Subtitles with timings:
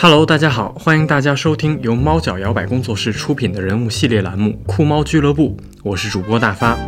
[0.00, 6.78] Hello，大家好，欢迎大家收听由猫脚摇摆工作室出品的人物系列栏目《酷猫俱乐部》，我是主播大发。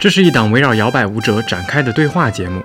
[0.00, 2.62] 这是一档围绕摇摆舞者展开的对话节目，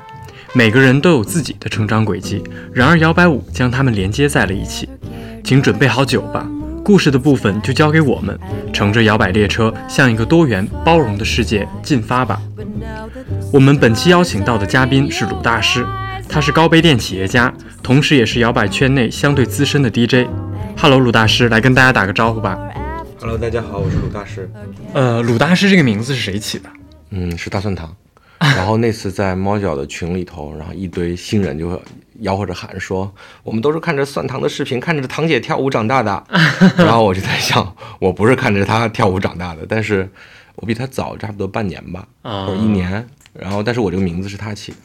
[0.53, 4.87] 每个人都有自己的成长轨迹，然而摇摆舞将他们连接在了一起。
[5.43, 6.47] 请准备好酒吧，
[6.83, 8.37] 故事的部分就交给我们，
[8.71, 12.39] 乘着摇摆列车向一个多元包容的世界进发吧。
[13.51, 15.83] 我们本期邀请到的嘉宾是鲁大师。
[16.29, 20.27] 他是高碑店企业家，同时也是摇摆圈内相对资深的 DJ。
[20.77, 22.57] Hello，鲁大师，来跟大家打个招呼吧。
[23.19, 24.49] Hello，大家好，我是鲁大师。
[24.93, 26.69] 呃，鲁大师这个名字是谁起的？
[27.09, 27.95] 嗯，是大蒜糖。
[28.39, 31.81] 然后那次在猫脚的群里头，然后一堆新人就
[32.21, 36.23] 吆喝着喊说：“我们都是看着蒜糖的视频，看着糖姐跳舞长大的。
[36.77, 40.07] ”然后我就在想，我不是看着她跳舞长大的，但是
[40.55, 43.07] 我比她早差不多半年吧，或者一年。
[43.33, 44.77] 然后，但是我这个名字是她起的。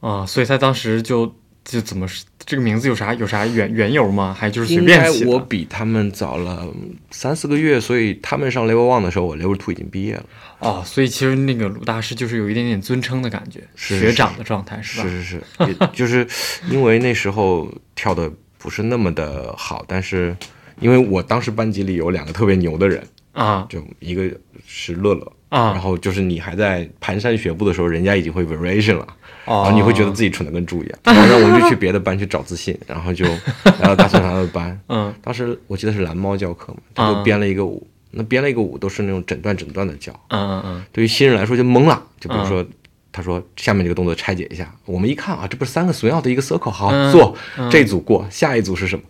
[0.00, 2.06] 啊，所以他当时就就怎么
[2.46, 4.36] 这个名字有啥有啥缘缘由吗？
[4.38, 6.66] 还就是随便起我比他们早了
[7.10, 10.24] 三四个月，所以他们上 level one 的时候，我 level two 已经毕业了。
[10.58, 15.08] 哦，所以其实那个鲁大师就是有一点点尊称的感觉，学长的状态是吧？
[15.08, 16.26] 是是是，就是
[16.70, 20.36] 因为那时候跳的不是那么的好，但是
[20.80, 24.30] 因为我当时班级里有两个特别牛的人啊，就一个
[24.66, 29.06] 是乐乐啊，然后就是你还在蹒跚学步的时候，人家已经会 variation 了。
[29.46, 33.24] 然后你会觉得自己蠢的跟猪一样，然后我们就去别的班去找自信，然后就
[33.64, 34.78] 来到大蒜糖的班。
[34.88, 40.12] 嗯， 当时我记得是蓝猫教课嘛，他就编了一个舞，那编了一个舞都是那种整段整段的教。
[40.28, 40.84] 嗯嗯嗯。
[40.92, 42.64] 对于新人来说就懵了，就比如说
[43.12, 47.36] 他说下面这个动作拆解一下，我们一看啊，这不是三个索要的一个 circle，好做
[47.70, 49.02] 这组过，下一组是什么？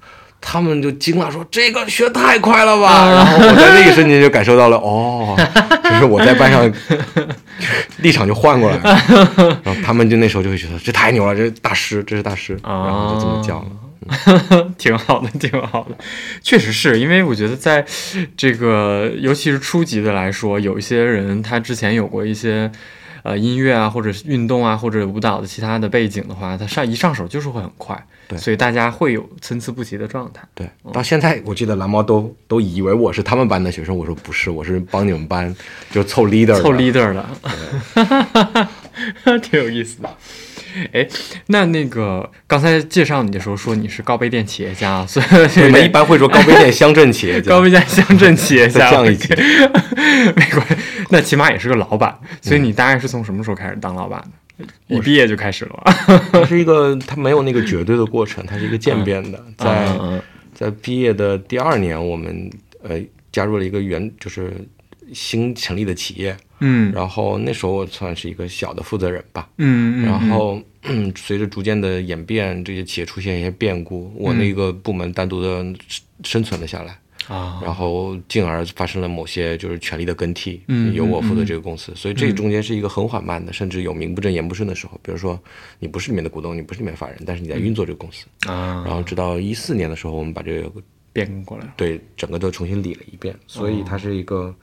[0.46, 3.08] 他们就惊了，说这个学太快了吧！
[3.10, 5.34] 然后我在那一瞬间就感受到了，哦，
[5.94, 6.72] 就是我在班上
[7.98, 9.60] 立场就换过来了。
[9.64, 15.96] 然后他们就那时候就会觉得这太牛了，这是大师，这是大师，然后就这么叫了， 挺好的，挺好的。
[16.42, 17.84] 确实是因为我觉得在
[18.36, 22.70] 这个尤其是初级的来说，有一些人他之前有过一些。
[23.24, 27.98] 呃，音乐啊，或者运动啊，或者舞蹈的其他的背景的话，它上一上手就是会很快，
[28.28, 30.42] 对，所以大家会有参差不齐的状态。
[30.54, 35.56] 对，到现在我记得蓝猫都都以为我是他们班的学生，我说不是，我是帮你们班
[35.90, 38.68] 就凑 leader，凑 leader 的，
[39.40, 40.10] 挺有意思的。
[40.92, 41.06] 哎，
[41.46, 45.26] 那那个刚才介绍你的时候说你是高碑店企业家，所以
[45.62, 47.48] 我们一般会说高碑店乡镇企业家。
[47.48, 49.32] 高碑店乡镇企业家， 降一级，
[50.34, 50.76] 没关系，
[51.10, 52.18] 那起码也是个老板。
[52.40, 54.20] 所以你大概是从什么时候开始当老板
[54.58, 54.66] 的？
[54.86, 55.92] 一毕业就开始了吗？
[56.32, 59.44] 它是一个，它没有那个绝对的过程，它是一个渐变的。
[59.58, 60.22] 在
[60.54, 62.50] 在毕业的第二年，我们
[62.82, 63.00] 呃
[63.32, 64.52] 加入了一个原就是
[65.12, 66.36] 新成立的企业。
[66.60, 70.62] 嗯，然后那时候我算是一个小的负责人吧，嗯然后
[71.16, 75.66] 随着逐渐的演变，这些企业出现一些变故，我那个部门单独的
[76.22, 76.96] 生存了下来
[77.28, 85.38] 啊，然后进而发生了某些就是权力的更替，嗯，由我负责这个公司，所以这中间是一个很缓慢的，甚至有名不正言不顺的时候，比如说
[85.78, 88.26] 你不是里面的股东，你不是里面法人，但是你在运作这个公司。
[88.50, 90.70] 啊，然后直到一四年的时候，我们把这个
[91.12, 94.54] 变更过来，对，整个都重新理了一遍，所以它是一个。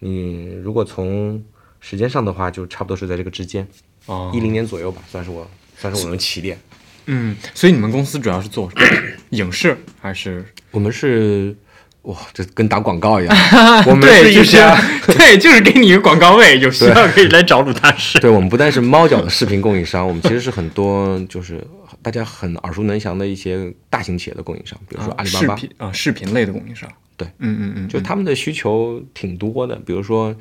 [0.00, 1.42] 你如果从
[1.80, 3.66] 时间上的话，就差不多是在这个之间，
[4.04, 5.48] 哦，一零年左右吧，算是我
[5.78, 6.58] 算是我的起点。
[7.06, 8.70] 嗯，所以你们公司主要是做
[9.30, 10.44] 影视还是？
[10.72, 11.56] 我们是
[12.04, 13.36] 哇，这跟打广告一样。
[13.86, 14.76] 我们是一家，
[15.06, 18.18] 对，就是给你一个广告位， 有需要可以来找鲁大师。
[18.20, 21.62] 对我们不但是猫脚的视频供应商，我们其实是很多就是
[22.02, 26.88] 大家很耳熟能详的一些大型企业的供应商，比如说阿里巴巴啊，视频类的供应商。
[27.16, 30.34] 对，嗯嗯嗯，就他们的需求挺多的，比如说，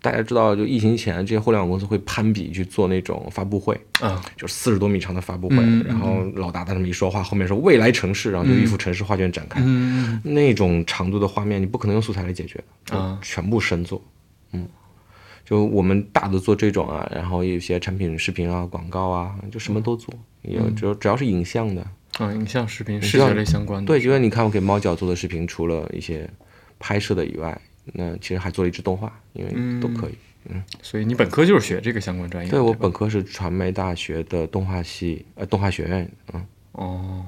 [0.00, 9.60] 大家知道，就疫情前这些互联网公司会攀比去做那种发布会，啊，就四十多米长的发布会，然后老大他那么一说话，后面说未来城市，然后就一幅城市画卷展开，
[10.22, 14.02] 那种长度的画面，你不可能用素材来解决啊，全部深做，
[14.52, 14.68] 嗯，
[15.44, 21.84] 就我们大的做这种啊，然后有些产品视频啊、广告啊，就什么都做，有只要只要是影像的。
[22.18, 23.86] 啊，影像、视频、视觉类相关的。
[23.86, 26.28] 对，就像你看，我给猫脚做的视频，除了一些
[26.80, 27.60] 拍摄的以外，
[27.92, 30.14] 那其实还做了一支动画，因为都可以。
[30.50, 32.50] 嗯，所以你本科就是学这个相关专业？
[32.50, 36.10] 对，我本科是传媒大学的动画系，呃，动画学院。
[36.32, 37.24] 嗯，哦，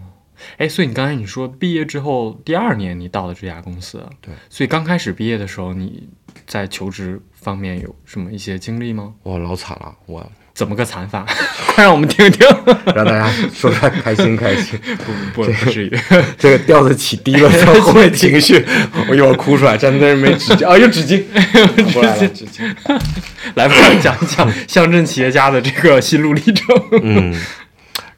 [0.56, 6.08] 哎，所以你刚才你说毕业之后第二年你到了这家公司，对，所以刚开始毕业的时候你
[6.46, 9.14] 在求职方面有什么一些经历吗？
[9.24, 10.30] 哇，老惨了，我。
[10.60, 11.24] 怎么个惨法？
[11.74, 12.46] 快让我们听听，
[12.94, 14.78] 让大家说出来开心开心。
[15.34, 15.98] 不不不至于，
[16.36, 17.48] 这个调子起低了，
[17.80, 18.62] 后面情绪
[19.08, 21.24] 我一会儿哭出来，真的是没纸巾啊，有纸巾，
[21.94, 22.60] 过来了纸巾。
[23.54, 26.66] 来吧，讲一讲乡镇企业家的这个心路历程。
[27.00, 27.34] 嗯，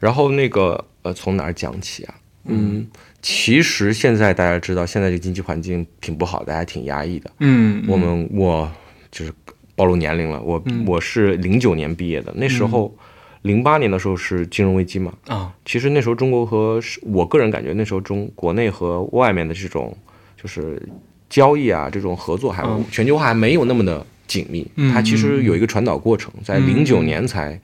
[0.01, 2.15] 然后那个呃，从哪儿讲起啊？
[2.49, 2.85] 嗯，
[3.21, 7.31] 其实现在大家知道，现在这个经济环境挺不好大家挺压抑的。
[7.39, 8.69] 嗯，我们我
[9.13, 9.33] 就是
[9.75, 12.95] 暴露年龄了，我我是零九年毕业的，那时候
[13.43, 15.13] 零八年的时候是金融危机嘛。
[15.27, 19.97] 啊，其实那时候中国和我个人感觉，那时候中国内和外面的这种
[20.41, 20.81] 就是
[21.29, 24.67] 交易啊，这种合作还有全球化还没有那么的紧密。
[24.93, 27.61] 它其实有一个传导过程，在零九年才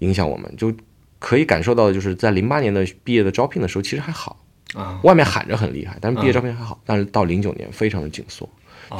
[0.00, 0.72] 影响我们，就
[1.18, 4.36] 可以感受到的就是在零八年的毕业的招聘的时候，其实还好。
[4.74, 8.46] 啊，外面喊着很厉害，但是毕业招聘还好，但是到零九年非常的紧缩，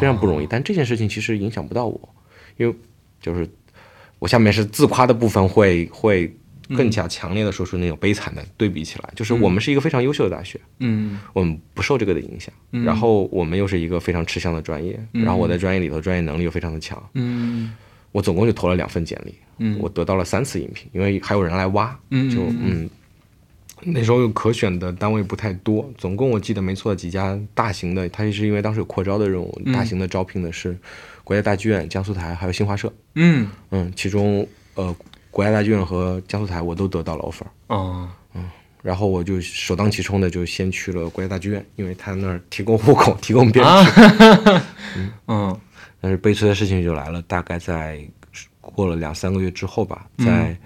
[0.00, 0.46] 非常不容易。
[0.48, 2.08] 但这件事情其实影响不到我，
[2.58, 2.74] 因为
[3.20, 3.48] 就是
[4.18, 6.30] 我下面是自夸的部分会会
[6.76, 11.18] 更加强烈的说出那种悲惨的对比起来，就是我们是一个非常优秀的大学，嗯。
[11.32, 12.52] 我们不受这个的影响，
[12.84, 17.74] 然后我们又是一个非常吃香的专业，然后我在专业里头专业能力又非常的强，嗯。
[18.10, 19.78] 我总共就投了两份简历，嗯。
[19.80, 22.88] 我得到了三次应聘，因为还有人来挖，嗯就嗯，
[23.82, 30.76] 那时候可选的单位不太多，总共我记得没错几家大型的，它是因为当时有扩招的任务，大型的招聘的是
[31.28, 33.46] 国家大剧院、江苏台还有新华社，嗯。
[33.70, 34.96] 嗯，其中呃
[35.30, 38.08] 国家大剧院和江苏台我都得到了 offer，哦。
[38.80, 43.70] 然后我就首当其冲的就先去了国家大剧院，因为他那儿提供户口、提供编制。
[43.70, 44.64] 啊
[45.28, 45.60] 嗯。
[46.00, 48.00] 但是悲催的事情就来了，大概在
[48.62, 50.56] 过了两三个月之后吧，在、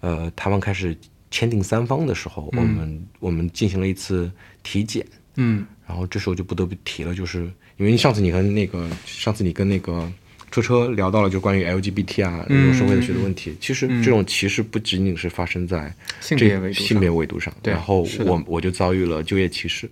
[0.00, 0.98] 呃他们开始
[1.30, 4.28] 签订三方的时候，我们我们进行了一次
[4.64, 5.06] 体检，
[5.36, 5.64] 嗯。
[5.86, 7.48] 然后这时候就不得不提了，就是
[7.78, 10.06] 因为上次你和那个上次你跟那个
[10.50, 16.86] 车车聊到了就关于 LGBT 啊这种社会的学的问题，其实这种歧视不仅仅是发生在这性别维度上。
[16.86, 19.88] 性别维度上，然后我我就遭遇了就业歧视，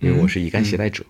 [0.00, 1.04] 因为我是乙肝携带者。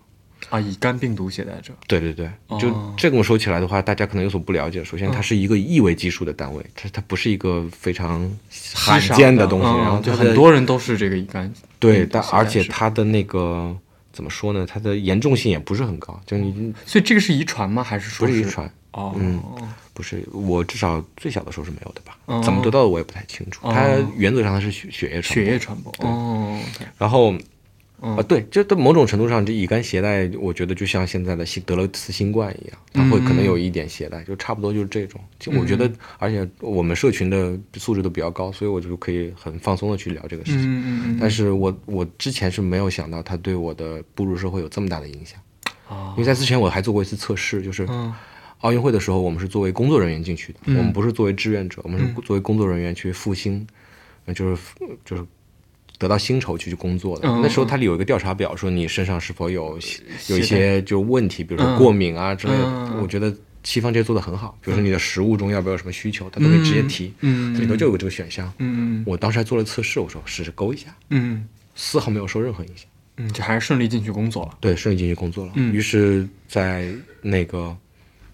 [0.50, 2.30] 啊，乙肝病毒携带者，对对对，
[2.60, 4.84] 就这么说起来的话，大家可能有所不了解。
[4.84, 8.30] 首先，它是一个一维基数的单位，它它不是一个非常
[8.74, 9.66] 罕见的东西。
[9.66, 13.76] 嗯然后就很多人都是这个乙肝，对，但而且它的那个
[14.16, 14.66] 怎么说呢？
[14.66, 17.84] 它的严重性也不是很高，就你所以这个是遗传吗？
[17.84, 19.14] 还是说不是遗传，哦，
[19.92, 22.16] 不是我至少最小的时候是没有的吧？
[22.24, 23.60] 哦怎么得到的我也不太清楚。
[23.70, 26.58] 它原则上它是血血液传播血液传播，哦
[26.96, 27.34] 然后，
[28.02, 28.16] 嗯。
[28.16, 35.20] 啊，对，这在某种程度上，这乙肝携带，我觉得就像现在的新得了次新冠一样，它会可能有一点携带，就差不多就是这种。
[35.38, 41.18] 就我觉得，而且我们社群的素质都比较高，所以我就可以很放松的去聊这个事情。
[41.20, 45.40] 但是我我之前是没有想到它对我的步入社会有这么大的影响，
[45.88, 48.12] 啊因为在之前我还做过一次测试，就是嗯。
[48.60, 53.64] 奥运会的时候，我们是作为工作人员进去的，我们不是作为志愿者，我们是作为工作人员去复兴，
[54.24, 54.62] 呃就是
[55.04, 55.22] 就是
[55.98, 57.28] 得到薪酬去去工作的。
[57.28, 59.78] 嗯那时候它里有一个调查表，说你身上是否有
[60.28, 62.64] 有一些就问题，比如说过敏啊之类的。
[62.64, 68.52] 嗯我觉得西方这些做的很好，比如说你的食物中要不要有什么需求，它都可以直接提，嗯里头就有这个选项。
[68.58, 72.86] 嗯我当时还做了测试，我说试试勾一下，嗯丝毫没有受任何影响。
[73.18, 75.52] 嗯，就还是顺利进去工作了，对，顺利进去工作了。
[75.54, 76.90] 嗯于是，在
[77.22, 77.74] 那个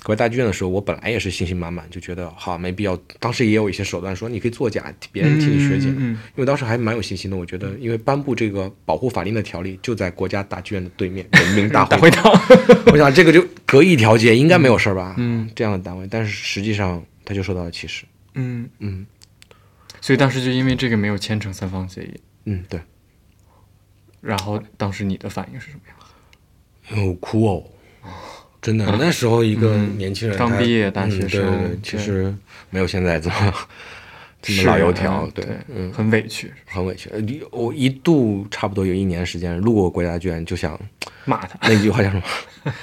[0.05, 2.97] 国家大剧院的时候，我本来也是信心满满，就觉得好没必要。
[3.21, 5.89] 当时也有一些手段说你可以作假，别人替你学姐。
[5.89, 12.33] 嗯嗯嗯因为当时还蛮有信心的，我觉得，因为颁布这个保护法令的条例就在国家大剧院的对面，人民大会 堂。
[12.93, 15.15] 我想这个就隔一条街，应该没有事儿吧？
[15.19, 18.05] 嗯，这样的单位，但是实际上他就受到了歧视。
[18.35, 19.07] 嗯嗯
[20.01, 22.81] 所以当时就因为这个没有签成三方协议，嗯，对，
[24.21, 27.07] 然后当时你的反应是什么样？
[27.07, 27.65] 我哭哦。
[28.63, 32.33] 真的，那时候一个年轻人他刚毕业大嗯学生其实
[32.71, 33.53] 没有现在这么
[34.41, 35.45] 这么老油条，对
[35.93, 37.11] 很委屈，很委屈。
[37.51, 40.79] 我一度差不多有一年时间路过国家剧院，就想
[41.25, 42.23] 骂他，那句话叫什么？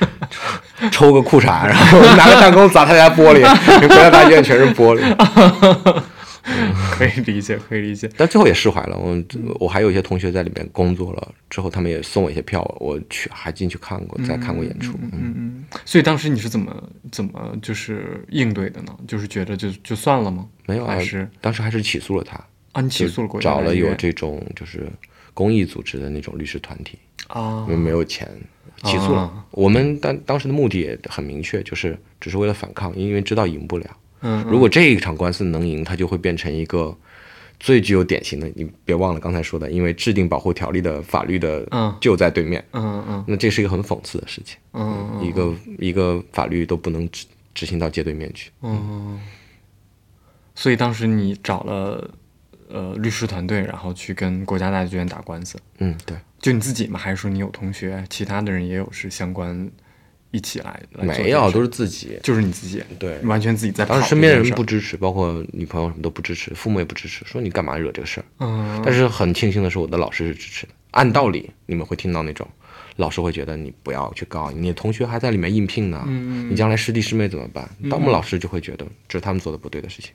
[0.92, 3.42] 抽个裤衩，然后拿个弹弓砸他家玻璃，
[3.88, 6.04] 国家大剧院全是玻璃。
[6.91, 8.10] 可以理解，可以理解。
[8.18, 8.98] 但最后也释怀了。
[8.98, 9.24] 我
[9.60, 14.94] 我还有一些同学在里面工作了，之后他们也送我一些票，我去还进去看过，再看过演出。
[15.01, 18.96] 嗯嗯嗯，所以当时你是怎么怎么就是应对的呢？
[19.08, 20.48] 就是觉得就就算了吗？
[20.65, 22.36] 没有啊还是，当时还是起诉了他，
[22.74, 22.82] 啊？
[22.82, 24.88] 你起诉了国家找了有这种就是
[25.34, 28.29] 公益组织的那种律师团体，啊因为没有钱，
[28.84, 29.22] 起诉了。
[29.22, 33.86] 啊我们当当时的目的也很明确，就是只是为了反抗，因为知道赢不了。
[34.22, 36.96] 嗯如果这一场官司能赢，它就会变成一个
[37.60, 38.50] 最具有典型的。
[38.56, 44.58] 你别忘了刚才说的，因为制定保护条例的法律的嗯就在对面，嗯嗯那这是一个很讽刺的事情。
[44.74, 48.52] 嗯一个一个法律都不能执执行到街对面去。
[48.62, 49.20] 嗯，
[50.56, 52.10] 所以当时你找了
[52.70, 57.00] 呃律师团队，然后去跟国家大剧院打官司，嗯，对，就你自己吗？
[57.00, 59.70] 还是说你有同学，其他的人也有是相关
[60.32, 62.20] 一起来来没有，都是自己。
[62.22, 68.26] 就是你自己，对完全自己在跑当时身边人不支持，包括女朋友什么都不支持，父母也不支持，说你干嘛惹这个事儿。
[68.40, 72.48] 嗯但是很庆幸的是，我的老师是支持的，按道理你们会听到那种
[72.98, 77.68] 老师会觉得你不要去告，你的同学还在里面应聘呢，嗯你将来师弟师妹怎么办？
[77.84, 80.12] 但我们老师就会觉得这是他们做的不对的事情。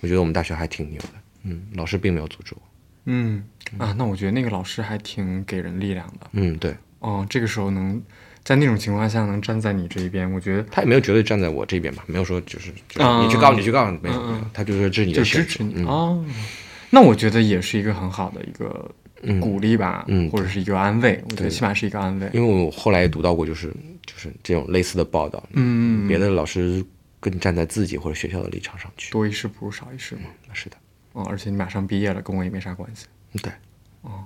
[0.00, 1.08] 我觉得我们大学还挺牛的，
[1.44, 2.62] 嗯，老师并没有阻止我，
[3.06, 3.44] 嗯
[3.78, 6.28] 啊，那我觉得那个老师还挺给人力量的。
[6.32, 8.00] 嗯，对哦，这个时候能
[8.46, 15.84] 在那种情况下能站在你这一边，我觉得他也没有绝对站在我这边吧，没有说就是就是啊你去告你去告，没有嗯嗯没有，他就说这是你就的选择支持你。
[16.90, 18.88] 那我觉得也是一个很好的一个
[19.22, 21.20] 嗯鼓励吧，嗯或者是一个安慰。
[21.28, 22.30] 我觉得起码是一个安慰。
[22.32, 23.66] 因为我后来也读到过，就是
[24.06, 26.84] 就是这种类似的报道，嗯，别的老师
[27.18, 29.10] 更站在自己或者学校的立场上去。
[29.10, 30.30] 多一事不如少一事嘛。
[30.52, 30.76] 是的，
[31.14, 33.06] 哦，而且你马上毕业了，跟我也没啥关系。
[33.42, 33.52] 对，
[34.02, 34.24] 哦，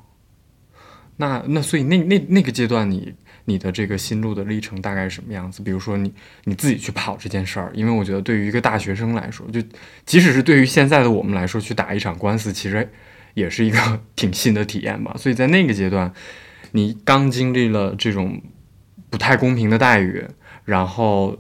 [1.17, 3.15] 那那所以那那那个阶段你，你
[3.51, 5.63] 你的这个心路的历程大概是什么样子？
[5.63, 6.13] 比如说你
[6.45, 9.61] 你自己去跑这件事儿，因为我觉得对于一个大学生来说，就
[10.07, 12.89] 即使是对于现在的我们来说，去打一场官司，其实
[13.35, 15.15] 也是一个 挺新的体验吧。
[15.19, 16.13] 所以在那个阶段，
[16.73, 18.41] 你刚经历了这种
[19.11, 20.25] 不太公平的待遇，
[20.65, 21.37] 然后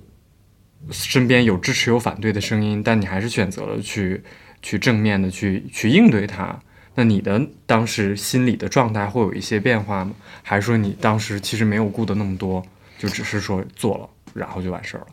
[0.90, 4.22] 身边有支持有反对的声音，但你还是选择了去
[4.60, 6.60] 去正面的去去应对它。
[7.00, 10.12] 那你的当时心理的状态会有一些变化吗？
[10.42, 12.62] 还是说你当时其实没有顾得那么多，
[12.98, 15.06] 就只是说做了，然后就完事儿了？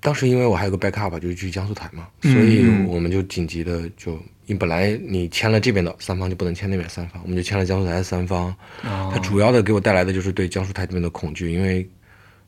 [0.00, 8.48] 当时因为我还有个 backup，就是去江苏台嘛，嗯所以嗯我们就紧急的就，你本来你签了这边的三方就不能签那边三方，我们就签了江苏台的三方。
[8.82, 11.88] 啊它主要的给我带来的就是对江苏台这边的恐惧，因为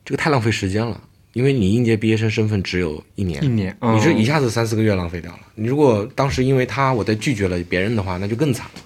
[0.03, 1.01] 这个太浪费时间了。
[1.35, 5.39] 因为你应届毕业生身份只有一年，一年，你这嗯一下子三四个月浪费掉了。
[5.53, 8.81] 你如果当时因为他我再拒绝了别人的话，那就更惨了。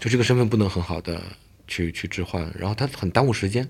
[0.00, 1.20] 就这个身份不能很好的
[1.68, 3.68] 去去置换，然后他很耽误时间。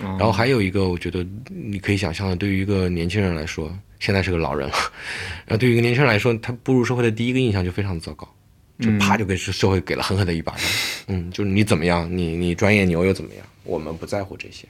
[0.00, 4.74] 然然后还有一个，我觉得你可以想象的，对于一个年轻人来说，现在是个老人了，
[5.44, 8.32] 然后对于一个年轻人来说，他步入社会的第一个印象就非常的糟糕，
[8.78, 10.62] 就啪就给社会给了狠狠的一巴掌。
[11.08, 14.66] 嗯，就是你怎么样，你你专业牛又怎么样，我们不在乎这些，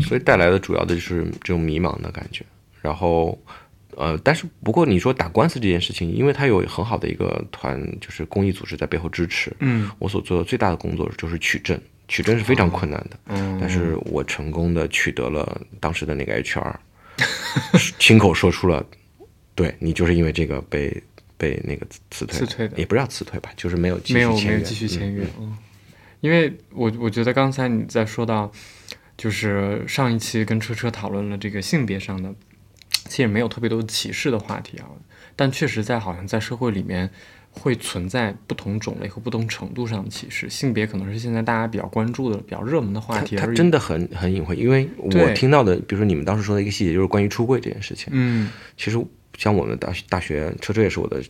[0.00, 2.44] 所以带来的主要的就是这种迷茫的感觉。
[2.80, 3.38] 然后，
[3.96, 9.90] 呃，但是不过你说打官司这件事情，因为它有很好的一个团，就是公益组织在背后支持，嗯。
[9.98, 13.18] 我所做的最大的工作就是取证，取证是非常困难的。
[13.26, 16.74] 嗯，但是我成功的取得了当时的那个 HR，
[17.98, 18.84] 亲口说出了，
[19.54, 21.02] 对你就是因为这个被
[21.38, 25.56] 被那个辞退，辞退的也不是要辞退吧，就是没有继续没有签约没有继续签嗯约，嗯，
[26.24, 28.50] 因为我我觉得刚才你在说到，
[29.14, 32.34] 就是上一期跟车车讨论了这个性别上的，
[33.10, 34.88] 其实没有特别多的歧视的话题啊，
[35.36, 37.10] 但确实在好像在社会里面
[37.50, 43.46] 会存在不同种类和不同程度上的歧视，性别可能是现在大家比较关注的、比较热门的话题它。
[43.48, 48.08] 真的很很隐晦，因为我听到的，比如说你们当时说的一个细节，就是关于出柜这件事情。
[48.12, 48.96] 嗯，其实
[49.36, 51.22] 像我们大大学，车车也是我的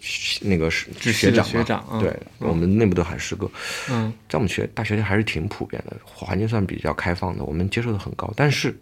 [0.43, 2.01] 那个是学长嘛，学长嗯。
[2.01, 3.51] 对，我们内部都喊师哥。
[3.91, 4.13] 嗯。
[4.29, 8.33] 在我们学大学里还是挺普遍的，环境算比较开放的，我们接受的很高。
[8.37, 8.77] 但是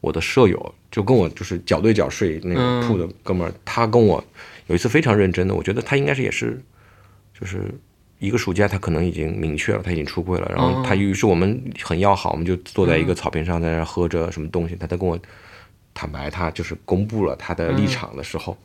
[0.00, 4.22] 我的舍友就跟我就是脚对脚睡那嗯个铺的哥们儿，他跟我
[4.68, 6.62] 有一次非常认真的，我觉得他应该是也是，
[7.38, 7.64] 就是
[8.20, 15.18] 一个暑假他可能已经明确了他已经出柜了，然后他于是我们很要好，我们就坐在一个草坪上在那喝着什么东西，他在跟我
[15.98, 18.56] 坦白他就是公布了他的立场的时候。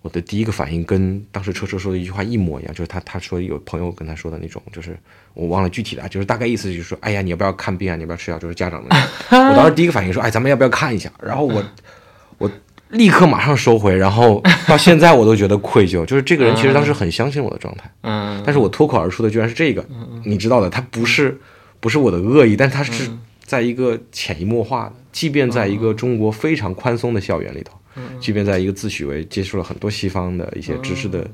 [0.00, 4.98] 我的第一个反应跟当时车车说的一句话一模一样，就是他他说有朋友跟他说的那种，就是
[5.32, 7.94] 我忘了具体的啊，就是大概意思就是说，哎呀，你要不要看病啊？
[7.94, 8.36] 你要不要吃药？
[8.36, 8.96] 就是家长的。
[9.30, 11.08] 我当时第一个反应说，哎，咱们要不要看一下？
[11.22, 11.62] 然后我
[12.38, 12.50] 我
[12.88, 19.86] 立刻马上收回，然后到现在我都觉得愧疚，就是这个人其实当时很相信我的状态，嗯，但是我脱口而出的居然是这个，
[20.24, 21.40] 你知道的，他不是
[21.78, 23.08] 不是我的恶意，但他是
[23.52, 27.78] 在一个潜移默化的，即便在一个中国非常宽松的校园里头，
[28.18, 31.30] 即便在一个自诩为接触了很多西方的一些知识的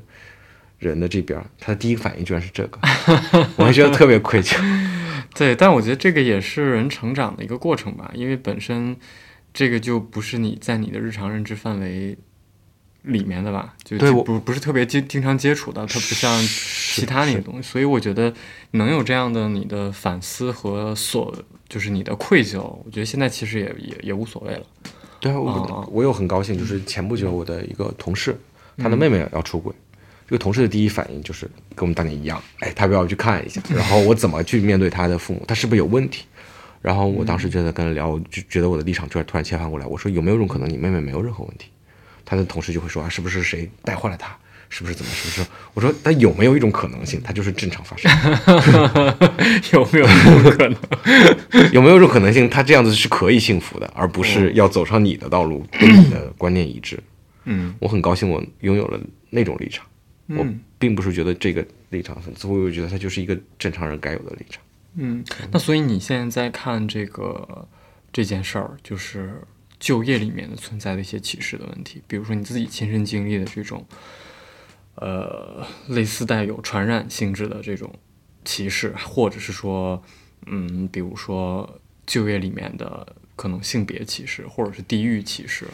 [0.79, 2.77] 人的这边，他的第一个反应居然是这个，
[3.55, 4.57] 我还觉得特别愧疚。
[5.33, 8.97] 对，但我觉得这个也是人成长的一个过程吧，因为本身
[9.53, 12.17] 这个就不是你在你的日常认知范围
[13.03, 18.33] 里面的吧，就对不不是特别经经常接触到，它不像其他那些东西，所以我觉得
[18.71, 21.33] 能有这样的你的反思和所
[21.69, 24.65] 就是你的愧疚，我觉得现在其实也也也无所谓了。
[25.19, 28.35] 对啊，我哦我有很高兴，就是前不久我的一个同事，
[28.77, 29.73] 他的妹妹要出轨，
[30.27, 31.45] 这个同事的第一反应就是
[31.75, 33.61] 跟我们当年一样，哎，他要不要去看一下？
[33.69, 35.45] 然后我怎么去面对他的父母？
[35.47, 36.25] 他是不是有问题？
[36.81, 41.69] 然后我当时就在跟他聊，我就觉得我的立场突然突然切换过来，我说有没有一种可能，你妹妹没有任何问题？
[42.23, 44.37] 他的同事就会说啊，是不是谁带坏了他？
[44.69, 45.11] 是不是怎么？
[45.11, 45.49] 是不是？
[45.73, 48.09] 我说，但有没有一种可能性，它就是正常发生？
[49.73, 51.71] 有没有这种可能？
[51.73, 56.99] 有没有一种可能性，他这样子是可以幸福的，而不是要走上你的道路，跟你的观念一致？
[57.45, 58.99] 嗯我很高兴我拥有了
[59.31, 59.85] 那种立场，
[60.27, 64.61] 我嗯并不是觉得这个立场很自负，我觉得它就是一个正常人该有的立场。
[64.95, 67.67] 嗯，那所以你现在在看这个
[68.13, 69.41] 这件事儿，就是
[69.79, 73.83] 就业里面的存在的一些歧视的问题，比如说你自己亲身经历的这种，
[75.01, 77.93] 呃，类似带有传染性质的这种
[78.45, 80.01] 歧视，或者是说，
[80.45, 85.65] 嗯，比如说就业里面的可能性别歧视，或者是地域歧视，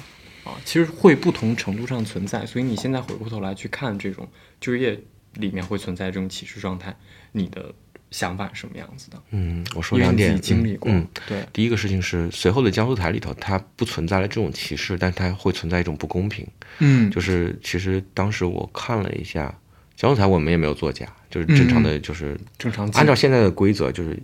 [0.43, 2.45] 啊，其实会不同程度上存在。
[2.45, 4.27] 所以你现在回过头来去看这种
[4.59, 5.01] 就业
[5.33, 6.95] 里面会存在这种歧视状态，
[7.31, 7.73] 你的。
[8.15, 9.21] 想法是什么样子的？
[9.31, 10.39] 嗯，我说两点。
[10.39, 11.45] 经历过，嗯，对。
[11.51, 16.47] 第一个事情是，随后的江苏台里头，它不存在了这种歧视，但它会存在一种不公平。
[16.79, 19.53] 嗯，就是其实当时我看了一下
[19.97, 22.87] 江苏台，我们也没有作假，就是正常的，就是正常。
[22.91, 24.17] 按照现在的规则，就是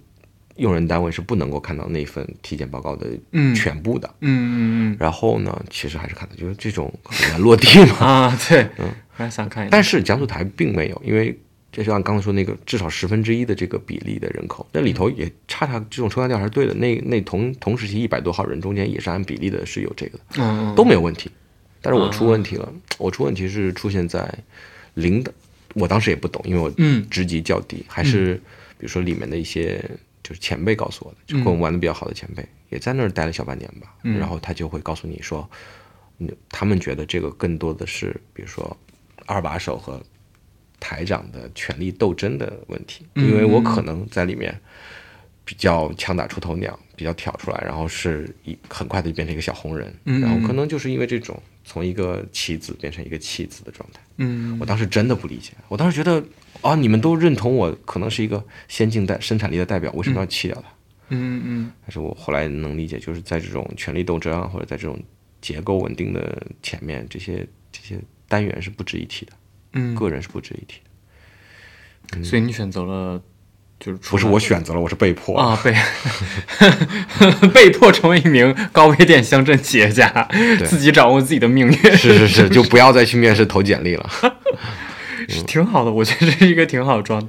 [0.55, 3.07] 用人单位是不能够看到那份体检报告的
[3.53, 4.09] 全部的。
[4.21, 4.55] 嗯嗯
[4.93, 4.97] 嗯。
[4.97, 7.97] 然后呢，其实还是看的，就是这种很难落地嘛。
[8.07, 9.69] 啊，对，嗯，还想看一下。
[9.69, 11.37] 但是江苏台并没有，因为。
[11.71, 16.73] 就按刚才说那个，至少十分之一的这个比例的人口，那里头也恰恰这种抽样调查是对的。
[16.73, 21.31] 那那同同时期一百多号人中间也是按比例的，是有这个的，都没有问题。
[21.81, 24.29] 但是我出问题了，我出问题是出现在
[24.95, 25.33] 零的，
[25.75, 26.69] 我当时也不懂，因为我
[27.09, 28.35] 职级较低，还是
[28.77, 29.81] 比如说里面的一些
[30.21, 33.95] 就是前辈告诉我的，就跟我玩的比较好的前辈，也在那儿待了小半年吧。
[34.03, 35.49] 然后他就会告诉你说，
[36.49, 38.75] 他们觉得这个更多的是比如说
[39.25, 40.03] 二把手和。
[40.81, 44.59] 台长的权力斗争的问题，因为我可能在里面
[45.45, 54.01] 比较枪打出头鸟，比较挑出来，然后是一很快的就变成一个小红人，然后可能就是因为这种从一个棋子变成一个弃子的状态。
[54.17, 56.21] 嗯，我当时真的不理解，我当时觉得
[56.61, 60.67] 啊，你们都认同我可能是一个先进代生产力的代表，为什么要弃掉他？
[61.09, 61.71] 嗯嗯。
[61.81, 64.99] 但是我后来能理解，就是在这种权力斗争啊，或者在这种
[65.41, 69.33] 结构稳定的前面，这些这些单元是不值一提的。
[69.73, 70.81] 嗯，个人是不值一提
[72.11, 73.21] 的，所以你选择了，
[73.79, 75.73] 就是不是我选择了，我是被迫啊，被
[77.53, 80.27] 被迫成为一名高危店乡镇企业家，
[80.65, 81.73] 自己掌握自己的命运。
[81.95, 84.09] 是是是，就不要再去面试投简历了，
[85.29, 87.27] 是挺好的，我觉得这是一个挺好的状态。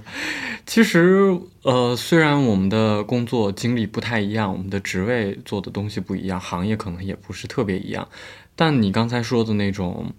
[0.66, 8.08] 其实，呃，虽然我们的工作经历不太一样，我们的职位做的东西不一样，行业可能也不是特别一样，
[8.56, 10.12] 但你刚才说的那种。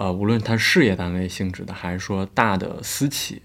[0.00, 3.42] 呃，无论它事业单位性质的，还是说大的私企，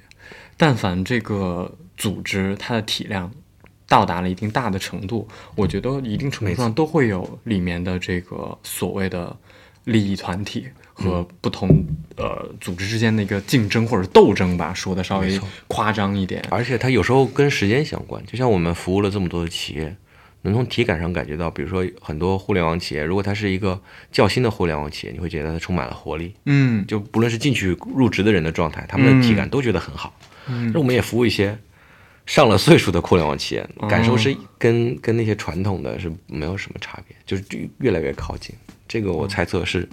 [0.56, 3.30] 但凡这个组织它的体量
[3.90, 9.36] 到达了一定大的程度，我觉得一定程度上都会有里面的这个所谓的
[9.84, 15.38] 利益团体和不同呃组织之间的一个竞争或者斗争吧，说的稍微
[15.68, 16.42] 夸张一点。
[16.50, 19.94] 而且它有时候跟时间相关，就像我们服务了这么多的企业。
[20.46, 23.80] 能从体感上感觉到，比如说很多互联网企业，如果它是一个
[24.12, 26.34] 较新的互联网企业，你会觉得它充满了活力。
[26.46, 30.18] 嗯，就不论是进去入职的人的状态，他们的体感都觉得很好。
[30.48, 31.58] 嗯，那我们也服务一些
[32.26, 37.44] 上了岁数的互联网企业，感受是跟跟那些传统的是没有什么差别，就是
[37.80, 38.56] 越来越靠近。
[38.88, 39.88] 这个我猜测是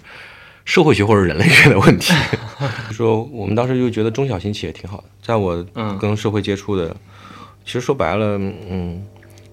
[0.65, 2.13] 社会学或者人类学的问题。
[2.93, 5.65] 说我们当时就觉得中小型企业挺好的，在我
[5.99, 6.95] 跟社会接触的，
[7.65, 9.03] 其实说白了，嗯。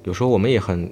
[0.09, 0.91] 有时候我们也很，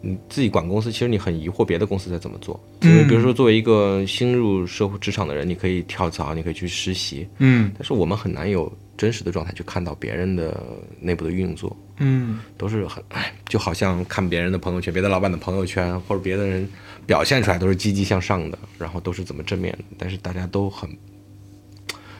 [0.00, 2.58] 你自己管公司，其实你很疑惑别的公司在怎么做。
[2.82, 10.64] 因为比如说，作为一个新入社会职场的人，你可以跳槽，你可以去实习，嗯，但是我们很难有真实的状态去看到别人的
[11.00, 16.68] 内部的运作，嗯，都是很，哎，就好像看别人的朋友圈，别的老板的朋友圈，或者别的人
[17.04, 20.88] 表现出来都是积极向上的，然后都是怎么正面的，但是大家都很，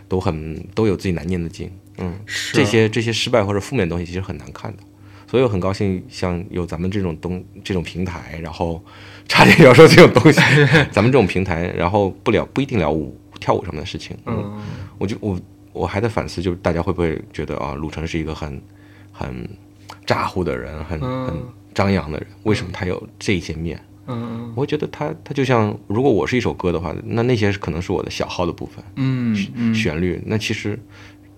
[0.09, 2.18] 都很都有自己难念的经，嗯，
[2.53, 4.83] 这些这些失败或者负面的东西其实很难看的。
[5.31, 8.83] 所以我很高兴，像有咱们这种东这种平台，然后
[9.29, 10.40] 差点要说这种东西，
[10.90, 14.16] 咱们这种平台，然后不聊不一定聊舞跳舞上面的事情。
[14.27, 14.61] 嗯，
[14.99, 15.40] 我就我
[15.73, 18.61] 我还在反思，就是大家会不会觉得啊，鲁成是一个很
[19.12, 19.49] 很
[20.05, 21.33] 咋呼的人，很很
[21.73, 22.27] 张扬的人？
[22.43, 23.81] 为什么他有这些面？
[24.09, 30.77] 嗯，我会觉得他他就像，如果我是一首歌的话，那那些可能是我的小号的部分，嗯，旋律，那其实。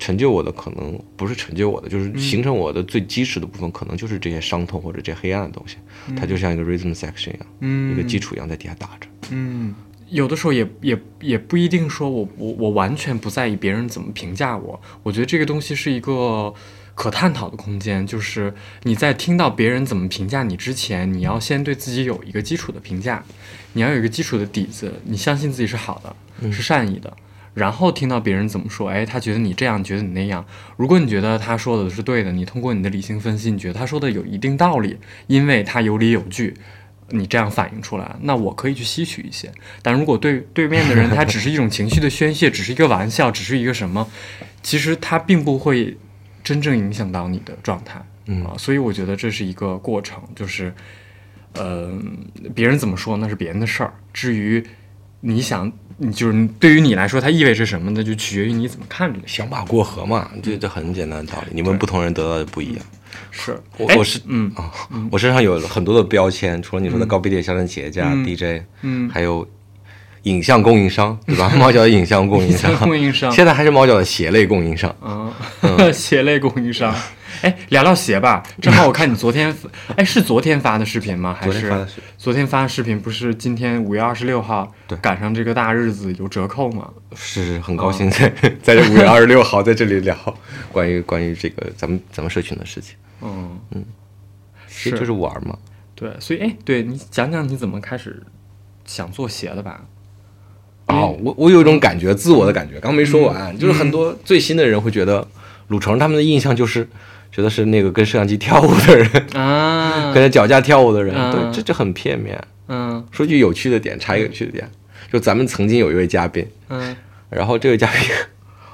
[0.03, 5.77] 成就我的可能不是成就我的，就是形成我的最基石的部分，可能就是这些伤痛或者这黑暗的东西，
[6.17, 9.07] 它就像一个 rhythm section 一样，一个基础一样在底下打着。
[9.31, 9.73] 嗯，
[10.09, 16.53] 有的时候也也也不一定说我我我完全不在意别人怎么评价我，我觉得这个东西是一个
[16.97, 23.23] 可探讨的空间，就是你在听到别人怎么评价你之前，你要先对自己有一个基础的评价，
[23.75, 27.17] 你要有一个基础的底子，你相信自己是好的，是善意的。
[27.55, 30.45] 然后听到别人怎么说，哎，他觉得你这样，觉得你那样。
[30.77, 36.55] 如果你觉得他说的是对的，你通过你的理性分析，你觉得他说的有一定道理，因为他有理有据，
[37.11, 39.53] 你这样反映出来，那我可以去吸取一些。
[39.83, 44.09] 但如果对对面的人他只是一种情绪的宣泄，只是一个玩笑，只是一个什么，
[44.63, 45.97] 其实他并不会
[46.43, 48.03] 真正影响到你的状态。
[48.27, 50.73] 嗯啊，所以我觉得这是一个过程，就是，
[51.55, 51.93] 呃，
[52.55, 54.65] 别人怎么说那是别人的事儿，至于
[55.21, 59.27] 你想，你就是对于你来说它意味着什么，呢就取决于你怎么看这个。
[59.29, 61.49] 想法过河嘛，这这很简单的道理。
[61.55, 62.85] 你们不同人得到的不一样。
[63.31, 64.71] 是，哎我我是嗯啊，
[65.11, 69.47] 我身上有很多的标签，除了你说的高碑店乡镇企业家、嗯 DJ，嗯，还有
[70.25, 71.49] 影像供应商，对吧？
[71.57, 74.95] 猫脚的影像供应商，供应商，现在还是猫脚的鞋类供应商。
[75.01, 75.33] 啊，
[75.93, 76.95] 鞋类供应商。
[77.43, 79.55] 哎，聊聊鞋吧，正好我看你昨天，
[79.97, 81.37] 哎，是昨天发的视频吗？
[81.39, 86.89] 还是昨天发的视频不是今天五月二十六号对赶上这个大日子有折扣吗？
[87.17, 88.29] 是很高兴在、
[88.63, 90.17] 在这五月二十六号在这里聊
[90.71, 93.85] 关于关于这个咱们咱们社群的事情，嗯嗯，
[94.69, 95.59] 其实就是玩嘛。
[95.97, 98.23] 对，所以哎，对你讲讲你怎么开始
[98.85, 99.83] 想做鞋的吧？
[100.87, 105.27] 哦，我我有一种感觉，自我的感觉，刚没说完，就是很多最新的人会觉得
[105.69, 106.89] 鲁成他们的印象就是
[107.33, 112.39] 觉得是那个跟摄像机跳舞的人，啊 跟，着脚架跳舞的人，嗯对，这就很片面。
[112.69, 114.71] 嗯说句有趣的点，插一个有趣的点，
[115.13, 116.95] 就咱们曾经有一位嘉宾，嗯
[117.31, 118.01] 然后这位嘉宾，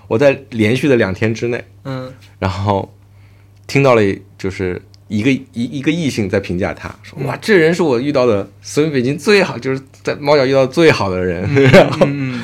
[0.09, 2.93] 我在连续的两天之内，嗯然后
[3.67, 4.03] 听到了
[4.37, 11.43] 就是一个一一个异性在评价他，说哇，这人是我遇到的所有北京最好，就是在猫脚遇到最好的人。
[11.73, 12.43] 然后，嗯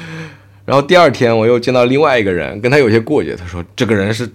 [0.64, 4.27] 然后第二天我又见到另外一个人，跟他有些过节，他说这个人是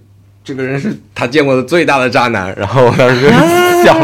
[0.44, 2.56] 这个人是他见过的最大的渣男。
[2.58, 3.30] 然后我当时就
[3.84, 3.98] 笑，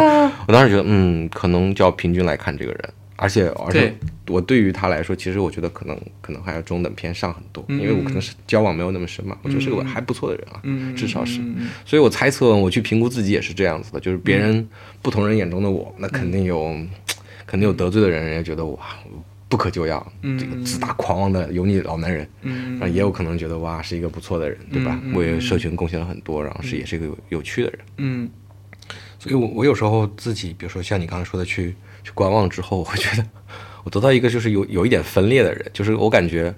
[0.48, 2.82] 我当时觉得嗯，可能就要平均来看这个人。
[3.18, 3.96] 而且，而且，
[4.28, 11.40] 我对于他来说，其实我觉得可能可能还要中等偏上很多，嗯因为我可能是交往没有那么深嘛，我觉得是个还不错的人啊，嗯，至少是。
[11.40, 14.68] 嗯所以我猜测，我去评估自己也是这样子的，就是别人
[15.02, 16.76] 不同人眼中的我，那肯定有，
[17.48, 18.80] 肯定有得罪的人，人家觉得哇
[19.48, 20.38] 不可救药，嗯。
[20.38, 22.80] 这个自大狂妄的油腻老男人，嗯。
[22.80, 25.00] 啊，也有可能觉得哇是一个不错的人，对吧？
[25.14, 27.80] 为社群贡献了很多，然后是也是一个有有趣的人。
[27.98, 28.30] 嗯。
[29.18, 33.26] 所以我我有时候自己，比如说像你刚才说的去去观望之后，我会觉得
[33.84, 36.54] 我得到一个就是有有一点分裂的人，就是我感觉，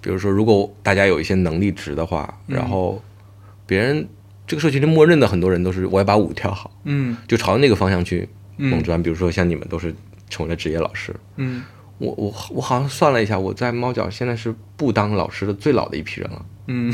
[0.00, 3.00] 比如说如果大家有一些能力值的话，然后
[3.66, 4.08] 别人
[4.46, 7.16] 这个社群里默认的很多人都是我要把舞跳好，嗯。
[7.28, 9.00] 就朝着那个方向去猛嗯钻。
[9.00, 9.94] 比如说像你们都是
[10.28, 11.62] 成为了职业老师，嗯
[11.98, 16.44] 我我我好像算了一下，我在猫脚现在是不当老师的最老的一批人了。
[16.66, 16.92] 嗯。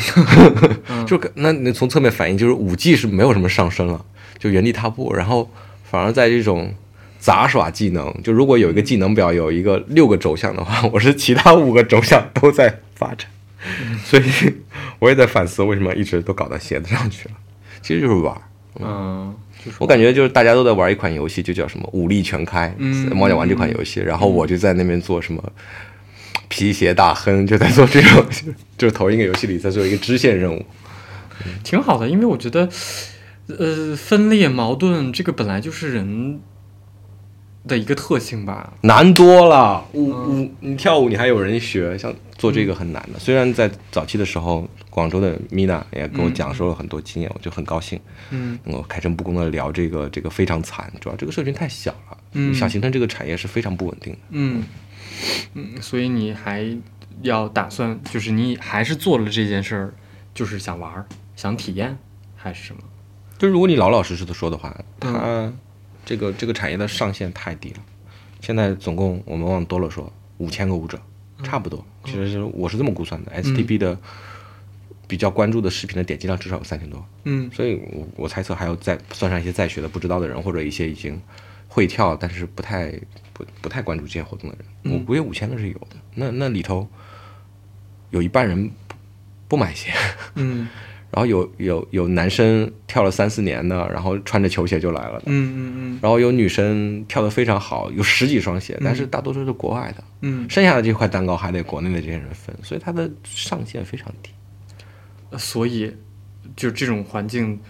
[1.07, 4.05] 就跟那那从侧面反映，就是五 G 是没有什么上升了，
[4.39, 5.51] 就原地踏步，然后
[5.85, 6.75] 反而在这种
[7.19, 13.29] 杂耍技能，就如果有一个技能表有一个六个轴向的话，我是其他五个轴向都在发展，
[14.05, 14.25] 所以
[14.99, 17.35] 我也在反思为什么一直都搞到鞋子上去了，
[17.83, 18.41] 其实就是玩儿。
[18.81, 19.44] 嗯，就是
[19.79, 25.43] 我感觉就是大家都在玩一款游戏，就叫什么武力全开，嗯猫脚玩这款游戏，然后我就在那边做什么
[26.49, 28.25] 皮鞋大亨，就在做这种，
[28.79, 30.65] 就是同一个游戏里在做一个支线任务。
[31.63, 32.69] 挺好的，因为我觉得，
[33.49, 36.41] 呃，分裂矛盾这个本来就是人
[37.67, 38.73] 的一个特性吧。
[38.83, 39.85] 难多了。
[39.93, 43.19] 舞舞，你跳舞你还有人学，像做这个很难的。
[43.19, 54.19] 虽然在早期的时候，广州的米娜也跟我讲述了很多经验，我就很高兴嗯能够开诚布公的聊这个这个非常惨，主要这个社群太小了，嗯想形成这个产业是非常不稳定的。
[54.31, 54.63] 嗯
[55.55, 56.65] 嗯，所以你还
[57.23, 59.95] 要打算，就是你还是做了这件事儿，
[60.33, 61.05] 就是想玩儿、
[61.35, 61.99] 想体验，
[62.37, 62.81] 还是什么？
[63.37, 65.53] 就如果你老老实实的说的话，嗯它
[66.07, 67.79] 这个这个产业的上限太低了。
[68.41, 71.01] 现在总共我们往多了说，五千个舞者，
[71.43, 71.85] 差不多。
[72.05, 73.99] 其实是我是这么估算的，STB 的
[75.15, 77.07] 比较关注的视频的点击量至少有三千多。
[77.23, 77.49] 嗯。
[77.53, 81.17] 所以我我猜测还有再算上一些在学的不知道的人，或者一些已经
[81.69, 82.91] 会跳但是不太
[83.33, 85.95] 不不太关注这些活动的人，我估计五千个是有的。
[86.17, 86.89] 那那里头
[88.11, 88.97] 有一半人不
[89.47, 89.93] 不买鞋，
[90.35, 90.67] 嗯。
[91.15, 95.21] 然后有有有男生跳了三四年的，然后穿着球鞋就来了。
[95.21, 95.99] 的，嗯嗯。
[96.03, 100.51] 然后有女生跳得非常好，有十几双鞋，但是大多数是国外的，嗯。
[100.51, 104.31] 剩下的这块蛋糕还得国内的这些人分，所以它的上限非常低。
[105.35, 105.95] 嗯，所以
[106.57, 107.61] 就这种环境、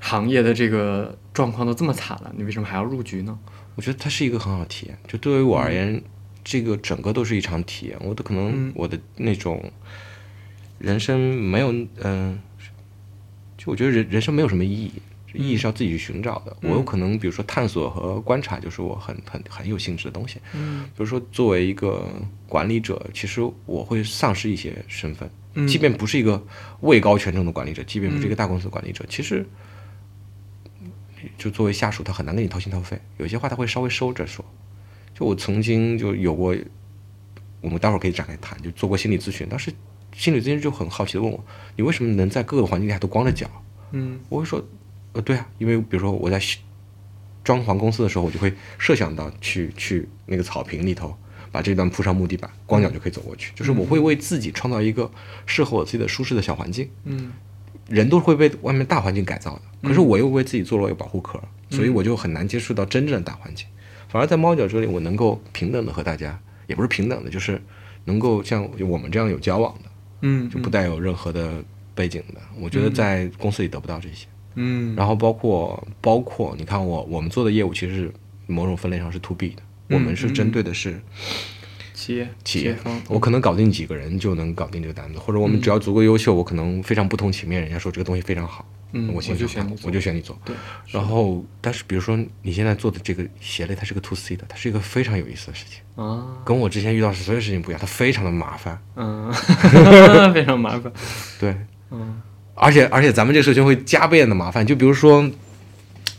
[0.00, 3.38] 行业的这个状况都这么惨了，你为什么还要入局呢？
[3.74, 4.96] 我觉得它是一个很好的体验。
[5.08, 6.02] 就对于我而言，
[6.44, 7.98] 这个整个都是一场体验。
[8.00, 9.72] 我的可能嗯我的那种
[10.78, 12.38] 人生没有，嗯、
[13.56, 14.92] 就我觉得人人生没有什么意义，
[15.34, 16.56] 意义是要自己去寻找的。
[16.62, 20.38] 我有可能比如说探索和观察，就是我很很很有兴致的东西。
[20.54, 22.08] 嗯比如说作为一个
[22.48, 26.42] 管理者，其实我会丧失一些身份，嗯即便不是一个
[26.80, 29.46] 位高权重的管理者，即便不是一个大公司的管理者，其实
[31.36, 34.44] 就作为下属，他很难跟你掏心掏肺，有些话他会稍微收着说。
[35.14, 36.56] 就我曾经就有过，
[37.60, 39.72] 我们待会儿可以展开谈，就做过心理咨询，当时
[40.12, 41.44] 心理咨询就很好奇的问我，
[41.76, 43.48] 你为什么能在各个环境下都光着脚？
[43.92, 44.60] 嗯我会说，
[45.14, 46.38] 呃，对啊，因为比如说我在
[47.42, 51.16] 装潢公司的时候，我就会设想到去去那个草坪里头，
[51.50, 53.52] 把这段铺上木地板，光脚就可以走过去。
[53.54, 55.10] 就是我会为自己创造一个
[55.46, 56.90] 适合我自己的舒适的小环境。
[57.04, 57.32] 嗯
[57.86, 63.66] 人都会被外面大环境改造的，可是我又为自己做了一个保护壳，所以我就很难接触到真正的大环境。
[64.08, 67.60] 反而在猫脚这里，我能够平等的和大家，也不是平等的，就是
[68.06, 69.90] 能够像我们这样有交往的，
[70.22, 71.62] 嗯，就不带有任何的
[71.94, 72.40] 背景的。
[72.58, 74.26] 我觉得在公司里得不到这些。
[74.54, 78.12] 嗯，然后包括包括你看我我们做的业务其实是
[78.46, 81.00] 某种分类上是 to B 的，我们是针对的是
[81.94, 90.38] 企业企业方，我可能搞定几个人就能搞定这个单子，或者我们只要足够优秀，我可能非常不同情面，人家说这个东西非常好，嗯我就选你我就选你做。
[90.44, 90.54] 对，
[90.90, 98.78] 然后，但是比如说你现在做的这个鞋类，它是个 to C 的，它是一个非常有意思的事情，啊，跟我之前遇到的所有事情不一样，它非常的麻烦。
[98.96, 99.32] 嗯，
[100.34, 100.92] 非常麻烦，
[101.40, 101.56] 对，
[101.90, 102.20] 嗯
[102.54, 105.28] 而且而且咱们这个社群会加倍的麻烦，就比如说。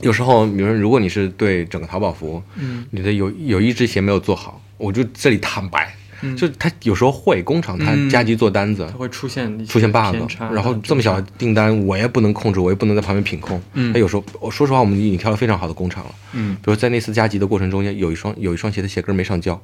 [0.02, 2.44] 有时候，比如说，如果你是对整个淘宝服
[2.92, 10.18] 你的有有一只鞋没有做好，我就这里坦白，嗯就他有时候会工厂他嗯加急做单子，它会出现出现 bug，
[10.52, 13.60] 然后这么小的订单我也不能控制，我也不能在旁边品控。
[13.74, 16.12] 嗯他有时候，我说实话，我们已经挑了非常好的工厂了。
[16.34, 19.60] 嗯比如在那次加急的过程中间，有一双有一双鞋的鞋跟没上胶，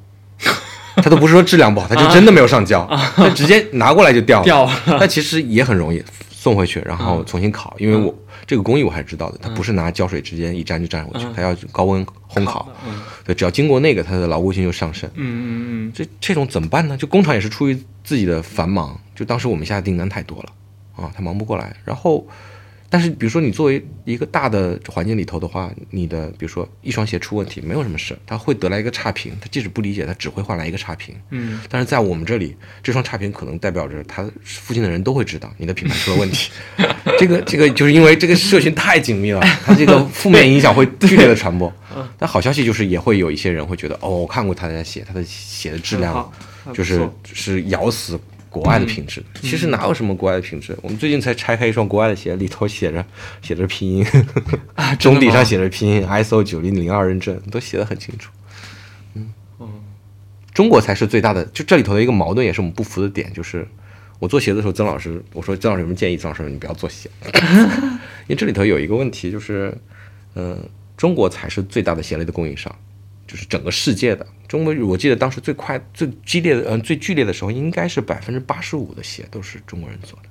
[0.96, 4.46] 他都不是说质量不好，他就真的没有上胶，他直接拿过来就掉了。
[4.46, 6.02] 掉了但其实也很容易
[6.42, 8.12] 送回去，然后重新烤，因为我
[8.48, 12.68] 这个工艺我还是知道的，它不是拿胶水直接一粘就粘回去，它要高温烘烤。
[12.84, 15.08] 嗯对，只要经过那个，它的牢固性就上升。
[15.14, 16.98] 嗯嗯这这种怎么办呢？
[16.98, 20.50] 就工厂也是出于自己的繁忙，就当时我们下的订单太多了
[20.96, 21.76] 啊，他忙不过来。
[21.86, 22.26] 然后，
[22.92, 31.16] 但是比如说你作为一个大的环境里头的话，你的比如说一双鞋出问题没有什么事，他会得来一个差评，他即使不理解，他只会换来一个差评。
[31.30, 36.52] 嗯但是在我们这里，这双差评可能代表着他附近的人都会知道你的品牌出了问题。
[37.18, 41.72] 这个这个就是因为这个社群太紧密了，它这个负面影响会剧烈的传播。
[42.18, 46.30] 但好消息就是也会有一些人会觉得，哦，我看过他的鞋，他的鞋的质量
[46.74, 48.20] 就是是咬死
[48.52, 49.24] 国外的品质。
[49.42, 50.78] 其实哪有什么国外的品质？
[50.84, 53.04] 我们最近才拆开一双国外的鞋，里头写着
[53.42, 54.06] 写着拼音，
[54.76, 58.30] 啊，中底上写着拼音，ISO 九零零二认证，都写的很清楚。
[59.16, 59.34] 嗯
[60.54, 63.66] 中国才是最大的，就这里头的一个矛盾，也是我们不服的点，就是
[64.20, 66.18] 我做鞋的时候，曾老师我说曾老师有什么建议？
[66.18, 67.10] 曾老师说你不要做鞋，
[68.28, 69.74] 因为这里头有一个问题，就是，
[70.34, 70.58] 呃，
[70.98, 72.76] 中国才是最大的鞋类的供应商，
[73.32, 74.28] 就是整个世界的。
[74.46, 80.30] 中国我记得当时最快、最激烈的，嗯、最剧烈的时候，应该是百分之八十五的鞋都是中国人做的。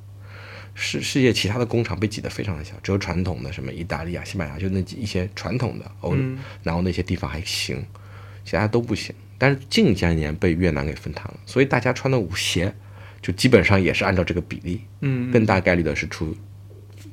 [0.74, 7.82] 世世界其他的工厂被挤得非常的小，只有传统的什么意大利啊、西班牙，就那几一些传统的欧，嗯然后那些地方还行，
[8.44, 9.14] 其他都不行。
[9.38, 12.74] 但是近些年被越南给分摊了，所以大家穿的舞鞋
[13.22, 16.36] 就基本上也是按照这个比例，嗯更大概率的是出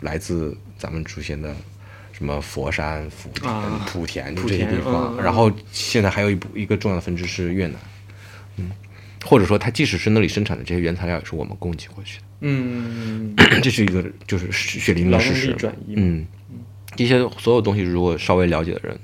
[0.02, 1.56] 来自咱们出现的
[2.17, 5.15] 什么佛山、福田、啊莆田这些地方。
[5.21, 7.75] 然后现在还有一部一个重要的分支是越南，
[8.56, 8.71] 嗯，
[9.23, 12.23] 或者说它即使是那里生产的这些原材料，也是我们供给过去的。
[12.41, 15.56] 嗯 这是一个就是血淋淋的事实
[15.88, 16.25] 嗯，
[16.95, 18.99] 这些所有东西，如果稍微了解的人，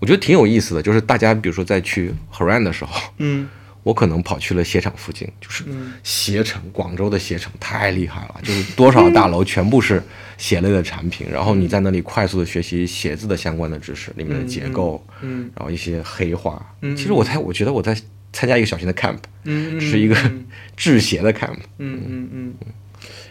[0.00, 0.82] 我觉得挺有意思的。
[0.82, 3.48] 就是大家比如说在去 Haran 的时候，嗯
[3.82, 5.92] 我可能跑去了鞋厂附近，就是嗯。
[6.02, 10.02] 鞋城，广州的鞋城太厉害了，就是多少大楼全部是
[10.38, 16.74] 鞋类的产品， 然后你在那里快速的学习鞋子的相关的知识，里面的结构，嗯然后一些黑话。
[16.80, 17.96] 嗯其实我在我觉得我在
[18.32, 22.54] 参加一个小型的 camp，嗯，是一个嗯制鞋的 camp，嗯嗯嗯，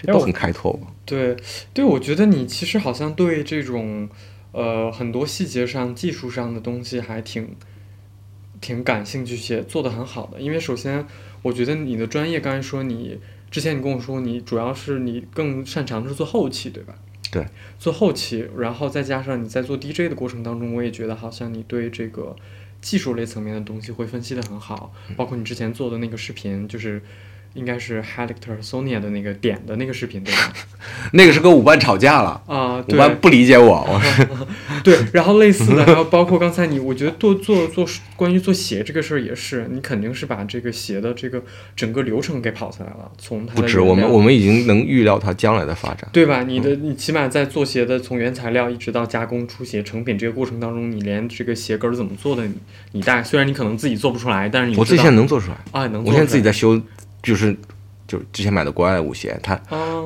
[0.03, 0.87] 这都很开拓吧。
[1.05, 1.35] 对
[1.73, 4.07] 对，我觉得你其实好像对这种
[4.51, 7.55] 呃很多细节上、技术上的东西还挺
[8.61, 10.39] 挺感兴趣且做得很好的。
[10.39, 11.05] 因为首先，
[11.41, 13.19] 我觉得你的专业，刚才说你
[13.49, 16.95] 之前你跟我说你主要是你更擅长的是做后期，对吧？
[17.31, 17.45] 对，
[17.79, 22.35] 做后期，然后再加上你在做 DJ 的过程当中，我也觉得好像你对这个
[22.81, 27.01] 技术类层面的东西会分析得很好，包括你之前做的那个视频，就是
[27.53, 30.53] 应该是 Helictor Sonia 的那个点的那个视频，对吧？
[31.13, 34.47] 那个是跟舞伴吵架了，啊，舞对伴不理解我，我说
[34.83, 37.85] 对，然后类似的，还有包括刚才你，我觉得做做做
[38.15, 41.43] 关于做鞋这个事儿也是，你肯定是把这个鞋的这个
[41.75, 46.09] 整个流程给跑下来了，从它不止，我们我们已经能预料它将来的发展。
[46.11, 46.43] 对吧？
[46.43, 52.53] 你的你起码在做鞋的从原材料一直到加工出鞋成品这个过程当中，你连这个鞋跟儿怎么做的，你
[52.93, 56.81] 你大概虽然你可能自己做不出来，但是你我自己现在能做出来，啊能做出来我现在自己在修，
[57.23, 57.55] 就是
[58.07, 60.01] 就是之前买的国外的舞鞋，它来啊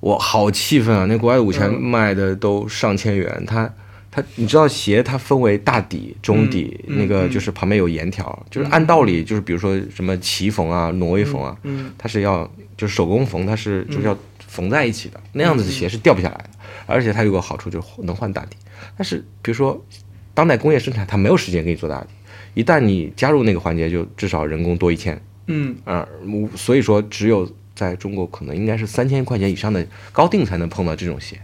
[0.00, 1.06] 我好气愤啊！
[1.06, 3.68] 那国外的舞鞋嗯卖的都上千元，它
[4.10, 16.50] 它你知道鞋它分为大底、中底，嗯那个嗯就是旁边有沿条，就是按道理就是比如说什么奇缝啊、挪威缝啊，嗯它是要就是手工缝，它是就是要缝在一起的，那样子的鞋是掉不下来的，
[16.86, 18.56] 而且它有个好处就是能换大底。
[18.96, 19.82] 但是比如说
[20.34, 22.08] 当代工业生产，它没有时间给你做大底，
[22.54, 26.06] 一旦你加入那个环节，就至少人工多一千，嗯啊、
[26.56, 31.40] 所以说只有在中国可能应该是三千块钱以上的高定才能碰到这种鞋，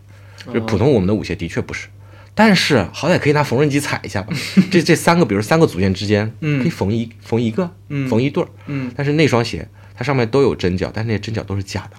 [0.53, 1.89] 就普通我们的舞鞋的确不是。
[2.35, 4.35] 但是好歹可以拿缝纫机踩一下吧，
[4.73, 11.97] 这这三个，比如三个组件之间，嗯可以缝一缝一个，嗯缝一对儿，嗯但是那双鞋它上面都有针脚，但是那些针脚都是假的，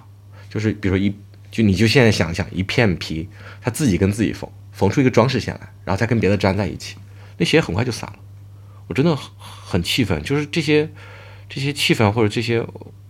[0.50, 1.14] 就是比如说一
[1.52, 3.28] 就你就现在想想一片皮，
[3.62, 6.96] 它自己跟自己缝，缝出一个装饰线来，然后再跟别的粘在一起，
[7.38, 8.18] 那鞋很快就散了。
[8.88, 10.90] 我真的很很气愤，就是这些
[11.54, 12.66] 这些气氛或者这些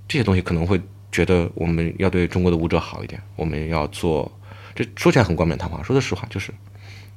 [0.07, 0.79] 这些东西可能会
[1.11, 4.31] 觉得我们要对中国的舞者好一点，我们要做
[4.75, 6.53] 这说起来很冠冕堂皇，说的实话就是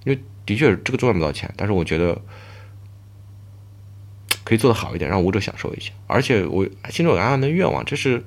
[0.06, 2.18] 因为的确这个赚不到钱，但是我觉得
[4.46, 5.92] 可以做得好一点，让舞者享受一些。
[6.08, 8.24] 而且我心中有暗暗的愿望，这是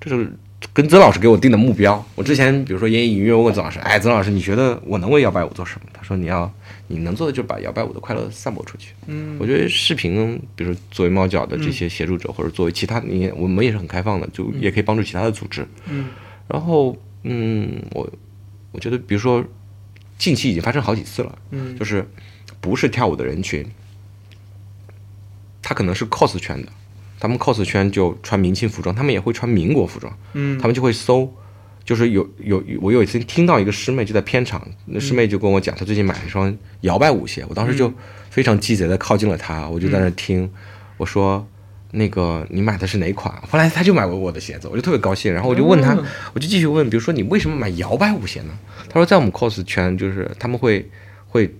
[0.00, 0.32] 这是
[0.72, 2.06] 跟曾老师给我定的目标。
[2.14, 5.88] 我之前比如说演艺音乐，我问曾老师，哎，曾老师，你觉得我能为摇摆舞做什么？
[5.92, 6.54] 他说你要
[6.88, 8.94] 你能做的就是把摇摆舞的快乐散播出去。
[9.06, 15.66] 嗯我觉得视频，比如说作为猫脚的这些协助者，或者作为其他，你我们也是很开放的，就也可以帮助其他的组织。
[15.88, 16.08] 嗯
[16.48, 18.10] 然后，嗯，我
[18.72, 19.44] 我觉得，比如说
[20.16, 22.04] 近期已经发生好几次了，嗯就是
[22.60, 23.64] 不是跳舞的人群，
[25.62, 26.72] 他可能是 cos 圈的，
[27.20, 31.32] 他们 cos 圈就穿明清服装，他们也会穿民国服装，嗯他们就会搜。
[31.88, 37.90] 就是有有我有一次听到一个师妹就在片场，那师妹就跟我讲，她最近买了一双摇摆舞鞋，我当时就
[38.28, 40.50] 非常鸡贼的靠近了她，我就在那听，
[40.98, 41.48] 我说
[41.92, 43.34] 那个你买的是哪款？
[43.48, 48.52] 后来她就买过我的鞋子，我就特别高兴，然后我就问她，哦我就继续问，比如说你为什么买摇摆舞鞋呢？
[48.90, 50.86] 她说在我们 cos 圈就是他们会
[51.26, 51.50] 会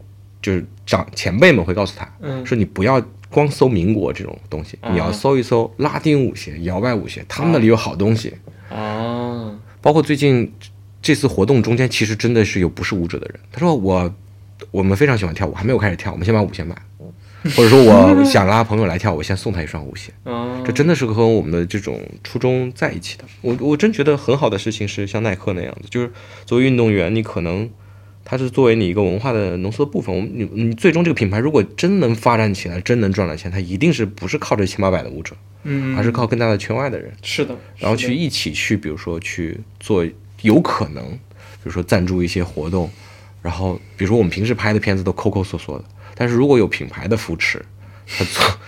[0.43, 8.35] 就是长前辈们会告诉她，嗯说你不要光搜民国这种东西，啊你要搜一搜拉丁舞鞋、摇摆舞鞋，他们那里有好东西。
[8.69, 9.18] 啊
[9.81, 10.53] 包括最近
[11.01, 13.41] 这次活动中间，其实真的是有不是舞者的人。
[13.53, 14.15] 他说我
[14.71, 16.77] 我们非常喜欢跳舞，还没有开始跳，我们先把舞先买，
[17.57, 20.13] 或者说我想拉朋友来跳，我先送他一双舞鞋。
[20.25, 23.25] 啊这真的是和我们的这种初衷在一起的。
[23.41, 26.11] 我我真觉得很好的事情是像耐克那样子，就是
[26.45, 27.71] 作为运动员，你可能
[28.25, 30.15] 它是作为你一个文化的浓缩的部分。
[30.15, 35.35] 我们你你最终这个品牌如果真能发展起来，真能赚了钱，它一定是不是靠这千八百的舞者，
[35.71, 37.13] 嗯而是靠更大的圈外的人。
[37.23, 40.05] 是的，然后去一起去，比如说去做，
[40.43, 42.91] 有可能，比如说赞助一些活动，
[43.43, 47.63] 然后比如说我们平时拍的片子都抠抠缩缩的，但是如果有品牌的扶持，
[48.07, 48.59] 他做，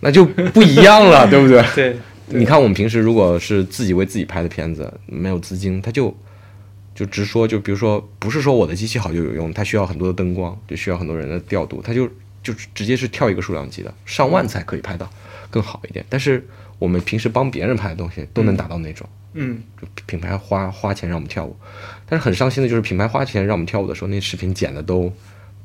[0.00, 1.64] 那就不一样了，对不对？
[1.74, 1.96] 对
[2.38, 6.14] 你看我们平时如果是自己为自己拍的片子，没有资金，他就
[6.94, 12.06] 就直说，就比如说不是说我的机器好就有用，它需要很多的灯光，就需要很多人的调度，它就
[12.42, 15.10] 就直接是跳一个数量级的，上万才可以拍到
[15.50, 16.04] 更好一点。
[16.08, 16.46] 但是
[16.78, 19.08] 我们平时帮别人拍的东西都能达到那种。
[19.34, 21.54] 嗯就品牌花花钱让我们跳舞，
[22.06, 25.12] 但是很伤心的就是品牌花钱让我们跳舞的时候，那视频剪的都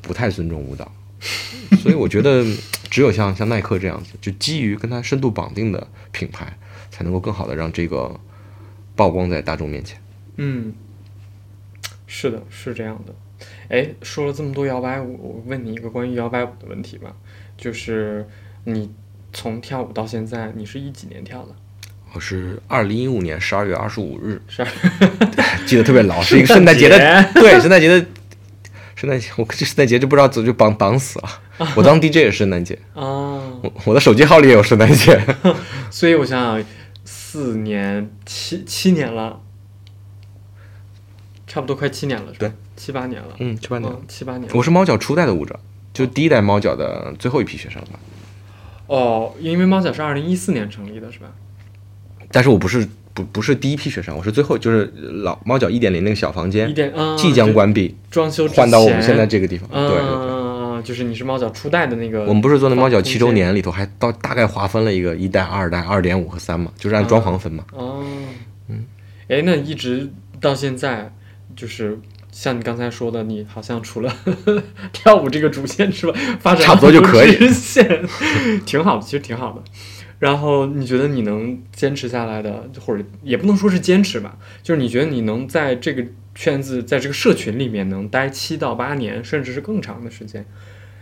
[0.02, 0.92] 不太尊重舞蹈，
[1.80, 2.44] 所以我觉得
[2.92, 6.56] 只有像像耐克这样子，就基于跟它深度绑定的品牌，
[6.92, 8.20] 才能够更好的让这个
[8.98, 9.98] 曝光在大众面前。
[10.36, 10.74] 嗯，
[12.06, 13.16] 是的，是这样的。
[13.70, 17.14] 哎，说了这么多摇摆舞，我问你一个关于摇摆舞的问题吧，
[17.58, 18.28] 就是
[18.66, 18.92] 你
[19.32, 21.56] 从跳舞到现在，你是一几年跳的？
[22.14, 24.64] 我是二零一五年十二月二十五日， 是
[25.66, 26.98] 记得特别牢，是一个圣诞节的，
[27.34, 28.06] 对，圣诞节的，
[28.96, 31.30] 圣诞节，我这圣诞节就不知道怎么就绑绑死了。
[31.76, 35.20] 我当 DJ 也是圣诞节， 啊，我我的手机号里也有圣诞节。
[35.90, 36.66] 所以我想想，
[37.04, 39.42] 四年七七年了，
[41.54, 42.48] 差不多快七年了，是吧？
[42.48, 43.88] 对，七八年了，嗯，七八年。
[43.88, 44.50] 嗯，七八年了。
[44.56, 45.60] 我是猫脚初代的舞者，
[45.94, 48.00] 就第一代猫脚的最后一批学生吧。
[48.88, 51.28] 哦，因为猫脚是二零一四年成立的，是吧？
[52.32, 54.92] 但是我不是不不是第一批学生，我是最后就是
[55.24, 59.70] 老猫脚一点零那个小房一间点啊，即将关闭，装修换到我们现在这个地方。
[59.72, 67.64] 嗯，对对对，嗯，就是你是猫脚初代的那个，我们不是做那猫脚七周年里头还到大概划分了一个一代、二代、二点五和三嘛，就是按装潢分嘛。
[67.74, 68.04] 哦，
[68.70, 68.86] 嗯，
[69.28, 70.10] 哎，那一直
[70.42, 71.14] 到现在，
[71.56, 72.00] 就是
[72.32, 74.16] 像你刚才说的，你好像除了
[74.92, 77.38] 跳舞这个主线之外，发展差不多就可以
[78.66, 79.64] 挺好的，其实挺好的。
[80.20, 90.46] 然后你觉得你能坚持下来的，或者也不能说是坚持吧，就是你觉得你能在这个圈子，在这个社群里面能待七到八年，甚至是更长的时间，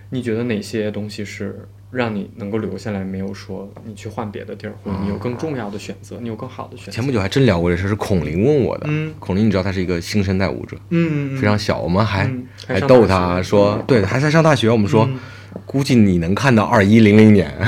[0.09, 6.91] 你觉得哪些东西是让你能够留下来，没有说你去换别的地儿，或者你有更重要的选择，你有更好的选择？
[6.91, 8.85] 前不久还真聊过这事，是孔林问我的。
[8.87, 15.19] 嗯孔林，你知道他是一个新生代舞者，嗯，非常小，我们还嗯还逗他学说，对，还在上大学，我们说嗯
[15.65, 17.53] 估计你能看到二一零零年。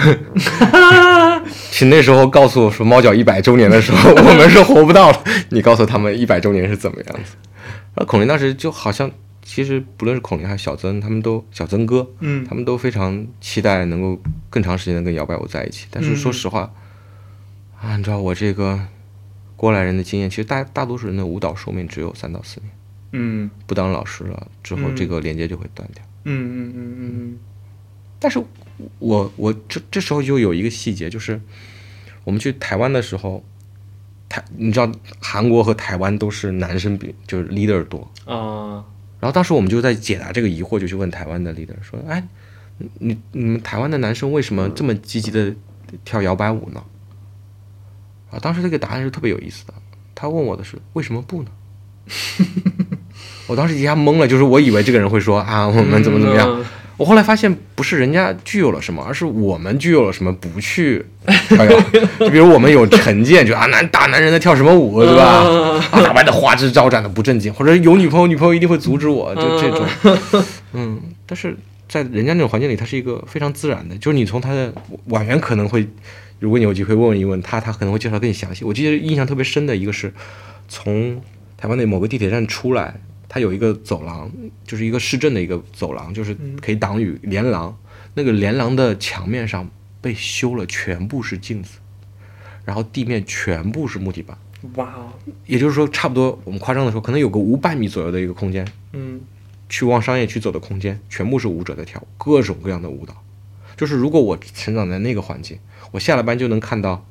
[1.69, 5.23] 请那时候告诉我说猫脚一百周年的时候， 我们是活不到了。
[5.49, 7.35] 你告诉他们一百周年是怎么样子？
[7.95, 9.09] 然后孔林当时就好像，
[9.43, 12.43] 其实不论是孔林还是小曾，他们都小曾哥，嗯。
[12.45, 14.19] 他们都非常期待能够
[14.49, 15.85] 更长时间的跟摇摆舞在一起。
[15.91, 16.73] 但是说实话，
[17.81, 18.79] 按照我这个
[19.55, 22.71] 过来人的经验，其实大大多数人的舞蹈寿命只有三到四年，
[23.11, 23.51] 嗯。
[23.67, 26.03] 不当老师了之后，嗯这个连接就会断掉。
[26.23, 27.37] 嗯嗯嗯嗯
[28.17, 28.41] 但是
[28.99, 31.41] 我我这这时候就有一个细节，就是
[32.23, 33.43] 我们去台湾的时候，
[34.29, 34.89] 台你知道
[35.19, 38.85] 韩国和台湾都是男生比就是 leader 多，嗯啊
[39.23, 42.21] 然后当时我们就在解答这个疑惑，就去问台湾的 leader 说，哎，
[42.99, 45.55] 你你们台湾的男生为什么这么积极的
[46.03, 46.83] 跳摇摆舞呢？
[48.29, 49.73] 啊，当时这个答案是特别有意思的，
[50.13, 51.51] 他问我的是为什么不呢？
[53.47, 56.65] 我当时一下懵了，就是我以为这个人会说啊，我们怎么怎么样，嗯
[56.95, 61.03] 我后来发现，不是人家具有了什么，而是我们具有了什么不去
[61.49, 61.79] 跳摇。
[62.19, 65.43] 就比如我们有成见，就啊男大男人在跳什么舞，对吧？
[65.91, 70.45] 打扮的花枝招展的不正经，或者有女朋友，女朋友一定会阻止我，就这种。
[70.73, 71.57] 嗯，但是
[71.89, 74.71] 在人家那种环境里，他是一个非常自然的，就是你从他的
[75.05, 75.87] 婉员可能会，
[76.39, 78.63] 如果你有机会问一问他，他可能会介绍更详细。
[78.63, 80.13] 我记得印象特别深的一个是，
[80.69, 81.19] 从
[81.57, 82.93] 台湾的某个地铁站出来，
[83.33, 84.31] 它有一个走廊，
[84.63, 87.75] 就是一个市政的一个走廊，就是可以挡雨连廊。
[88.13, 89.67] 那个连廊的墙面上
[89.99, 91.79] 被修了，全部是镜子，
[92.63, 94.37] 然后地面全部是木地板。
[94.75, 95.11] 哇哦
[95.47, 99.19] 也就是说，差不多我们夸张的说，可能有个五百米左右的一个空间，嗯
[99.67, 103.19] 去往商业区走的空间，全部是舞者在跳舞，各种各样的舞蹈。
[103.75, 105.57] 就是如果我成长在那个环境，
[105.89, 107.03] 我下了班就能看到，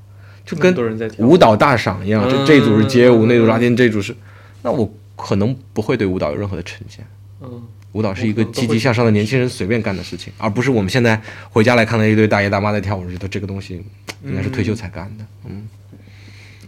[0.47, 0.73] 就跟
[1.19, 4.15] 舞蹈大赏一样，就嗯这组是街舞，那组是拉丁，这组是，
[4.63, 4.89] 那我
[5.23, 7.07] 可能不会对舞蹈有任何的成见。
[7.41, 7.63] 嗯。
[7.93, 11.21] 舞蹈是一个积极向上的年轻人随便干的事情，而不是我们现在
[11.51, 13.85] 回家来看到一堆大爷大妈在跳舞，觉得这个东西
[14.25, 15.27] 应该是退休才干的。
[15.45, 15.69] 嗯，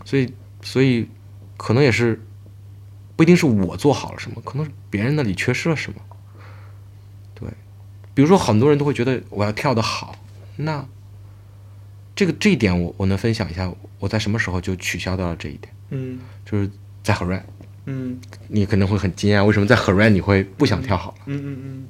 [0.04, 0.30] 所以
[0.60, 1.08] 所以
[1.56, 2.20] 可能也是
[3.16, 5.98] 不一定是我做好了什么，可能是别人那里缺失了什么。
[7.34, 7.48] 对，
[8.12, 10.14] 比如说很多人都会觉得我要跳得好，
[10.56, 10.86] 那
[12.14, 16.18] 这个这一点我我能分享一下，我在什么时候就取消掉了这一点，嗯。
[16.44, 16.70] 就是
[17.02, 17.46] 在 h e r
[17.86, 18.18] 嗯
[18.48, 21.24] 你可能会很惊讶，为什么在 e r 你会不想跳好了？
[21.26, 21.86] 嗯嗯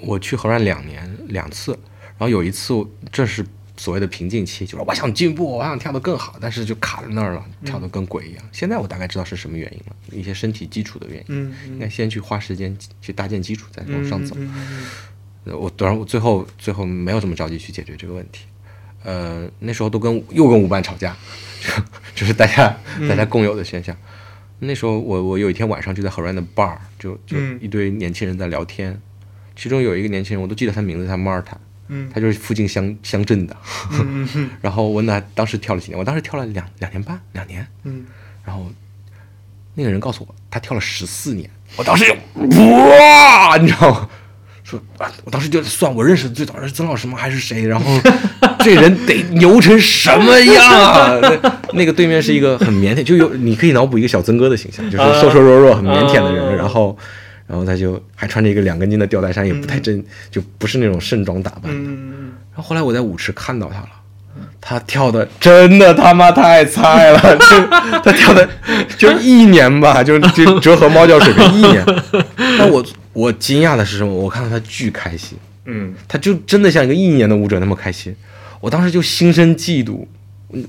[0.00, 2.72] 我去荷兰两年两次，然后有一次
[3.10, 3.44] 这是
[3.76, 8.44] 所谓的瓶颈期，就是我想进步，我想跳得更好，但是就卡在那儿了，跳得跟鬼一样。
[8.52, 14.36] 现在我大概知道是什么原因了，一些身体基础的原因，嗯应该先去花时间去搭建基础，再往上走。
[15.44, 18.44] 我当然我最后最后没有这么着急去解决这个问题，
[19.02, 21.16] 呃，那时候都跟又跟舞伴吵架，
[21.60, 21.72] 就
[22.22, 22.76] 就是大家
[23.08, 23.96] 大家共有的现象。
[24.60, 27.58] 那时候我我有一天晚上就在荷兰的 bar，就就嗯。
[27.60, 29.00] 一堆年轻人在聊天，
[29.54, 31.54] 其中有一个年轻人我都记得他名字，他 Marta，
[31.88, 32.10] 嗯。
[32.12, 33.56] 他就是附近乡乡镇的，
[34.60, 38.04] 然后我问他当时跳了几年，我当时跳了两两年半两年，嗯。
[38.44, 38.66] 然后
[39.74, 42.14] 那个人告诉我他跳了十四年，我当时就
[42.72, 44.08] 哇，你知道吗？
[44.68, 47.16] 说啊，我当时就算我认识的最早的是曾老师吗？
[47.16, 47.66] 还是谁？
[47.66, 47.86] 然后
[48.60, 51.18] 这人得牛成什么样啊？
[51.22, 56.96] 那那个对面是一个很腼腆，就有你可以脑补一个小曾哥的形象，就是瘦瘦弱弱、很腼腆的人，啊然后。
[57.48, 61.70] 然后他就还穿着一个两根筋的吊带衫，也不太正，就不是那种盛装打扮的。
[61.72, 63.88] 嗯然后后来我在舞池看到他了，
[64.60, 68.46] 他跳的真的他妈太菜了， 就他跳的
[68.98, 71.82] 就一年吧，就就折合猫叫水平一年。
[72.58, 72.84] 但我
[73.18, 74.14] 我惊讶的是什么？
[74.14, 78.14] 我看到他巨开心，嗯他就真的像一个一年的舞者那么开心。
[78.60, 80.06] 我当时就心生嫉妒，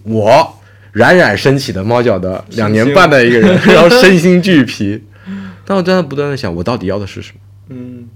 [0.04, 0.60] 我
[0.92, 5.04] 冉冉升起的猫脚的两年半的一个人，然后身心俱疲。
[5.64, 7.40] 但我真的不断的想，我到底要的是什么？
[7.70, 8.10] 嗯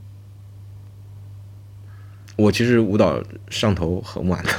[2.36, 3.22] 我其实舞蹈
[3.52, 4.50] 上头很晚的，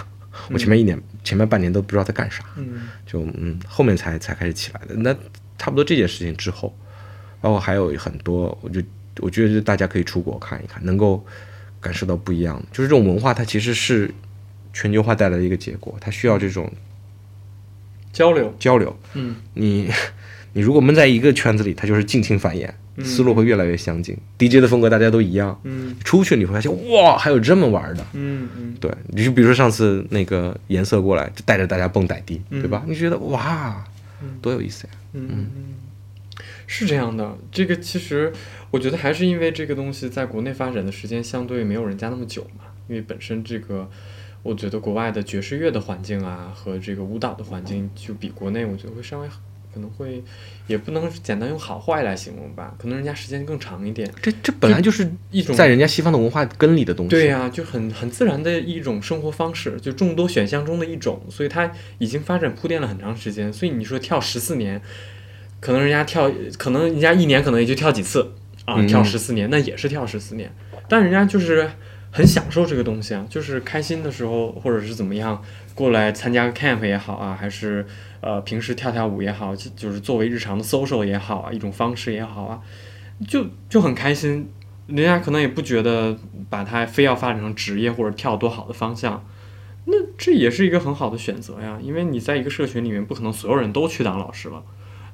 [0.53, 4.95] 我前面一年、前面半年都不知道在干啥，嗯就嗯后面才才开始起来的。
[4.95, 5.13] 那
[5.59, 6.73] 差不多这件事情之后，
[7.41, 8.81] 包括还有很多，我就
[9.21, 11.25] 我觉得大家可以出国看一看，能够
[11.81, 12.65] 感受到不一样的。
[12.73, 14.13] 就是这种文化，它其实是
[14.73, 16.71] 全球化带来的一个结果，它需要这种
[18.13, 18.97] 交流交流。
[19.15, 19.91] 嗯你
[20.57, 22.71] 你如果闷在一个圈子里，它就是近亲繁衍，
[23.05, 24.17] 思路会越来越相近。
[24.39, 28.07] DJ 的风格大家都一样，嗯出去你会发现哇，还有这么玩的。
[28.13, 32.85] 嗯嗯对，你就比如说上次那个颜色过来，就带着大家蹦傣迪，嗯对吧？
[32.87, 33.85] 你觉得哇，
[34.41, 34.93] 多有意思呀！
[35.15, 35.47] 嗯嗯，
[36.69, 37.37] 是这样的。
[37.51, 38.33] 这个其实
[38.75, 43.89] 我觉得还是因为这个东西在国内发展的时间相对没有人家那么久嘛，因为本身这个。
[44.43, 49.29] 我觉得国外的爵士乐的环境啊，和这个舞蹈的环境，就比国内我觉得会稍微
[49.73, 50.23] 可能会
[50.67, 54.07] 也不能简单用好坏来形容吧，可能人家时间更长一点。
[54.21, 57.11] 这这本来就是一种在人家西方的文化根里的东西。
[57.11, 63.51] 对呀、就很很自然的一种生活方式，就众多选项中的一种，所以它已经发展铺垫了很长时间。
[63.51, 64.83] 所以你说跳十四年，
[65.59, 68.33] 可能人家跳，可能人家一年可能也就跳几次
[68.65, 70.53] 啊，嗯跳十四年那也是跳十四年，
[70.89, 71.71] 但人家就是
[72.11, 75.43] 很享受这个东西啊，就是开心的时候或者是怎么样
[75.75, 77.87] 过来参加个 camp 也好啊，还是
[78.21, 82.61] 呃平时跳跳舞也好，就就是作为日常的 social 也好啊，一种方式也好啊，
[83.27, 84.51] 就就很开心。
[84.87, 86.15] 人家可能也不觉得
[86.51, 89.25] 把它非要发展成职业或者跳多好的方向，
[89.87, 91.79] 那这也是一个很好的选择呀。
[91.83, 94.63] 因为你在一个社群里面，不可能所有人都去当老师了，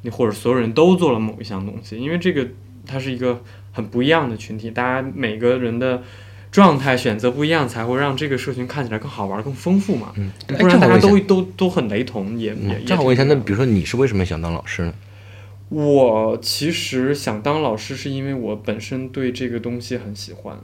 [0.02, 2.48] 你或者所有人都做了某一项东西，因为这个
[2.86, 6.02] 它是一个很不一样的群体，大家每个人的
[6.50, 10.12] 状态选择不一样，才会让这个社群看起来更好玩、更丰富嘛。
[10.16, 14.94] 嗯，哎不然大家都都都很雷同，也也嗯也这样我问一下，那比如说你是为什么想当老师呢？
[15.68, 20.58] 我其实想当老师，是因为我本身对这个东西很喜欢，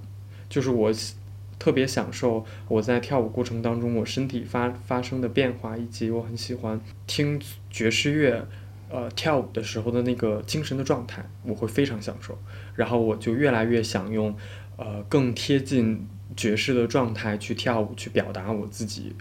[0.49, 1.15] 就是我喜
[1.59, 7.41] 特别享受我在跳舞过程当中我身体发发生的变化，以及我很喜欢听
[7.71, 8.47] 爵士乐，
[8.89, 12.39] 呃，跳舞的时候的那个精神的状态，我会非常享受。
[12.75, 14.37] 然后我就越来越想用，
[14.77, 16.07] 呃，更贴近
[16.37, 19.15] 爵士的状态去跳舞，去表达我自己，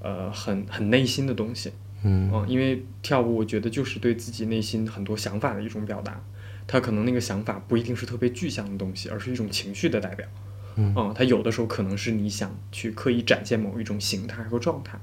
[0.00, 1.72] 呃，很很内心的东西。
[2.04, 6.20] 嗯嗯，因为跳舞，我觉得就是对自己内心很多想法的一种表达。
[6.66, 10.26] 它可能那个想法不一定是特别具象的东西，而是一种情绪的代表。
[10.74, 15.00] 嗯它有的时候可能是你想去刻意展现某一种形态和状态，呃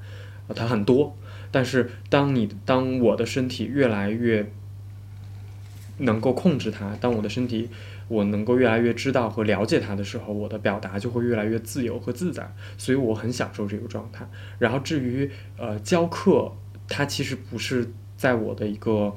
[0.54, 1.16] 它很多。
[1.52, 4.52] 但是当你当我的身体越来越
[5.97, 7.70] 能够控制它，当我的身体
[8.08, 14.28] 我能够越来越知道和了解它的时候，我的表达就会越来越自由和自在，所以我很享受这个状态。
[14.60, 16.52] 然后至于呃教课，
[16.88, 19.14] 它其实不是在我的一个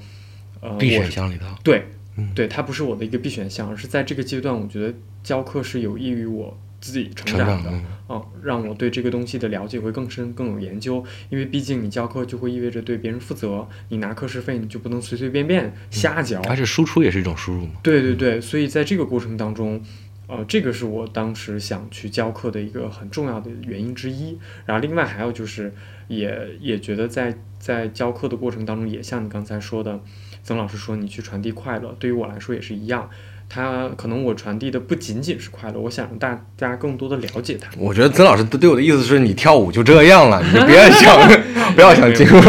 [0.61, 1.47] 呃必选项里头。
[1.63, 1.85] 对
[2.17, 7.71] 嗯，对，它不是我的一个必选项，而是在这个阶段，我觉得教课是有益于我自己成成长的。
[7.71, 11.03] 长嗯嗯，让我对这个东西的了解会更深、更有研究。
[11.31, 16.43] 因为毕竟你教课就会意味着对别人负责，你拿课时费你就不能随随便便瞎教。
[16.43, 17.73] 而且输出也是一种输入嘛。
[17.83, 19.83] 对对对，所以在这个过程当中，
[20.27, 24.37] 呃，这个是我当时想去教课的一个很重要的原因之一。
[24.67, 25.73] 然后另外还有就是
[26.09, 29.99] 也，也觉得在在教课的过程当中，也像你刚才说的，
[30.43, 33.09] 曾老师说你去传递快乐，对于我来说也是一样。
[33.55, 37.69] 他可能我传递的不仅仅是快乐，我想让大家更多的了解他。
[37.77, 41.29] 我觉得曾老师对我的意思是你跳舞就这样了， 你就别想
[41.75, 42.41] 不要想进入，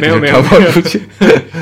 [0.00, 1.00] 没有没有 传播出去。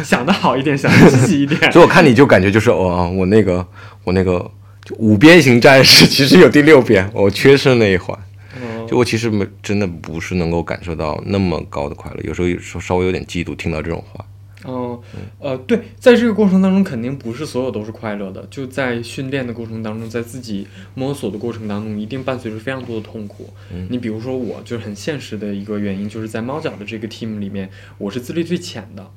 [0.03, 1.71] 想的好一点，想的积极一点。
[1.71, 3.67] 所以我看你就感觉就是哦，我那个
[4.05, 4.51] 我那个
[4.83, 8.19] 就五边形战士其实有第六边，我缺失那一环。
[8.57, 14.25] 嗯就我其实没真的不是能够感受到那么高的快乐，有时候有时候稍微有点嫉妒，听到这种话。
[14.65, 15.01] 哦，
[15.39, 18.47] 呃，对，在这个过程当中，肯定不是所有都是快乐的。
[18.51, 23.51] 就在训练的过程当中，在自己摸索的过程当中，一定伴随着非常多的痛苦。
[23.89, 29.11] 你比如说我，就是很现实的一个原因，就是在猫脚的这个 team 里面，我是资历最浅的，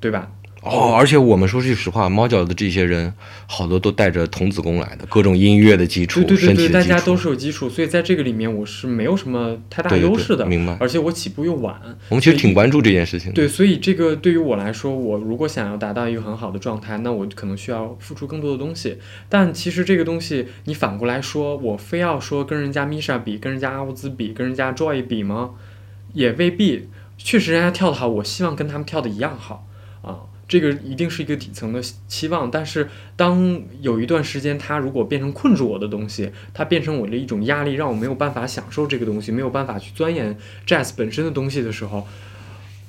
[0.00, 0.32] 对吧？
[0.62, 3.14] 哦，而且我们说句实话，猫脚的这些人
[3.46, 6.90] 好多都带着童子功来的，各种音乐的基础，对对对对，身体的基础。
[6.90, 13.34] 大家都是有基础，所以在这个里面我是没有什么太大优势的，明白而且我起步又晚，我们其实挺关注这件事情的。
[13.34, 18.98] 对，所以这个对于我来说，我如果想要达到一个很好的状态，那我可能需要付出更多的东西。
[19.28, 25.50] 但其实这个东西，你反过来说，我非要说跟人家 Misha 比，跟人家阿乌兹比，跟人家 Joy 比吗？
[26.14, 26.88] 也未必。
[27.16, 29.66] 确实，人家跳得好，我希望跟他们跳的一样好
[30.02, 30.20] 啊。
[30.48, 40.34] 这个一定是一个底层的期望，但是当有一段时间，它如果变成困住我的东西，它变成我的一种压力，让我没有办法享受这个东西，没有办法去钻研
[40.66, 42.06] jazz 本身的东西的时候，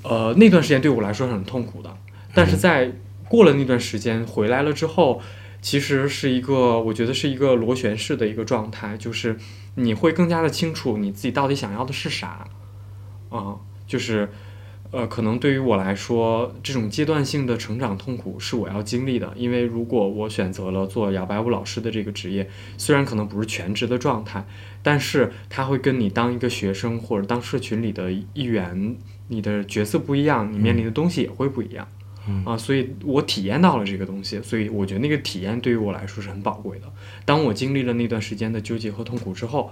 [0.03, 1.93] 呃，那段时间对我来说是很痛苦的。
[2.33, 2.93] 但是在
[3.27, 5.21] 过了那段时间回来了之后，
[5.61, 9.35] 其实是一个我觉得是一个螺旋式的一个状态，就是
[9.75, 12.47] 你会更加的清楚你自己到底想要的是啥，
[13.29, 14.29] 啊、就是。
[14.91, 24.45] 呃，可能对于我来说，这种阶段性的成长痛苦是我要经历的，因为如果我选择了做摇摆舞老师的这个职业，虽然可能不是全职的状态，
[24.81, 28.95] 但是他会跟你当一个学生或者当社群里的一员，
[29.27, 31.87] 你的角色不一样，你面临的东西也会不一样。
[32.45, 36.85] 啊，所以我体验到了这个东西，所以我觉得那个体验对于我来说是很宝贵的。
[37.25, 39.71] 当我经历了那段时间的纠结和痛苦之后，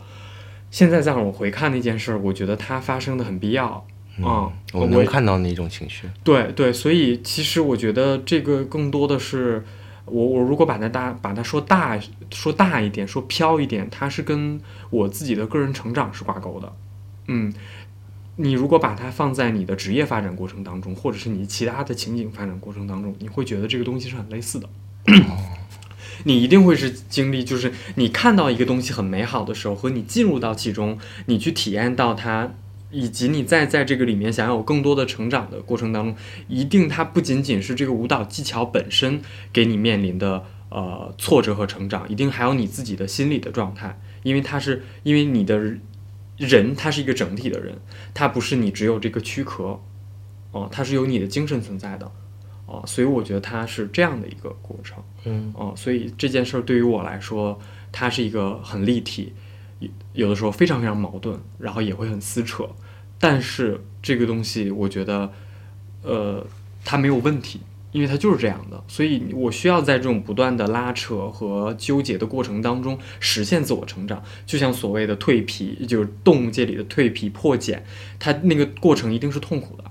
[0.72, 3.86] 现在再让我回看那件事儿，我觉得它发生的很必要。
[4.24, 6.07] 啊、我能看到那种情绪。
[6.24, 9.63] 对对，所以其实我觉得这个更多的是，
[10.05, 11.99] 我我如果把它大把它说大
[12.32, 14.59] 说大一点，说飘一点，它是跟
[14.89, 16.74] 我自己的个人成长是挂钩的。
[17.28, 17.53] 嗯，
[18.38, 24.70] 你如果把它放在你的职业发展过程当中，或者是你其他的情景发展过程当中，你会觉得这个东西是很类似的。
[26.24, 30.97] 你一定会是经历，就是你看到一个东西很美好的时候，和你进入到其中，
[31.28, 32.53] 你去体验到它，
[32.90, 36.16] 以及你在在这个里面想要有更多的成长的过程当中，
[36.48, 39.22] 一定它不仅仅是这个舞蹈技巧本身
[39.52, 45.60] 给你面临的呃挫折和成长，一定还有你自己的心理的状态，因为它是因为你的
[46.38, 47.78] 人，他是一个整体的人，
[48.14, 49.82] 他不是你只有这个躯壳，
[50.52, 52.12] 哦，他是有你的精神存在的。
[52.70, 57.58] 哦，所以我觉得它是这样的一个过程，嗯，哦，所以这件事儿对于我来说，
[57.94, 59.32] 它是一个很立体，
[60.14, 62.68] 有的时候非常非常矛盾，然后也会很撕扯，
[63.20, 65.32] 但是这个东西我觉得，
[66.02, 66.46] 呃，
[66.84, 67.62] 它没有问题，
[67.92, 77.86] 因为它就是这样的，所以我需要在这种不断的拉扯和纠结的过程当中实现自我成长，就像所谓的蜕皮，就是动物界里的蜕皮破茧，
[78.20, 79.84] 它那个过程一定是痛苦的，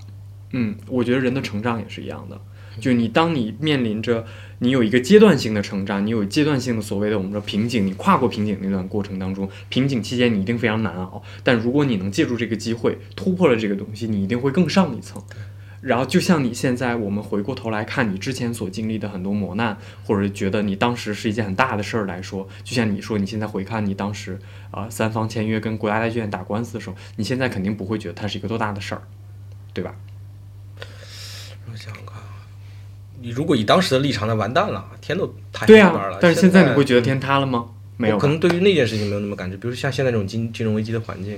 [0.51, 2.39] 嗯，我觉得人的成长也是一样的。
[2.79, 4.25] 就你，当你面临着
[4.59, 11.23] 你有一个阶段性的成长，你有阶段性的所谓的我们说瓶颈，你跨过瓶颈那段过程当中，瓶颈期间你一定非常难熬。
[11.43, 15.21] 但如果你能借助这个机会突破了这个东西，你一定会更上一层。
[15.79, 24.39] 然后就像你现在，我们回过头来看你之前所经历的很多磨难，或者觉得你当时是一件很大的事儿来说，就像你说你现在回看你当时
[24.71, 29.03] 啊三方签约跟国家大剧院打官司的时候，你现在肯定不会觉得它是一个多大的事儿，
[29.71, 29.95] 对吧？
[31.71, 32.16] 我想想看啊，
[33.27, 36.17] 你如果以当时的立场，那完蛋了，天都塌下边了。
[36.21, 37.69] 但是现现在你会觉得天塌了吗？
[37.97, 41.37] 没有可能对于那件事情没有那么感觉，比如像现在这种金金融危机的环境，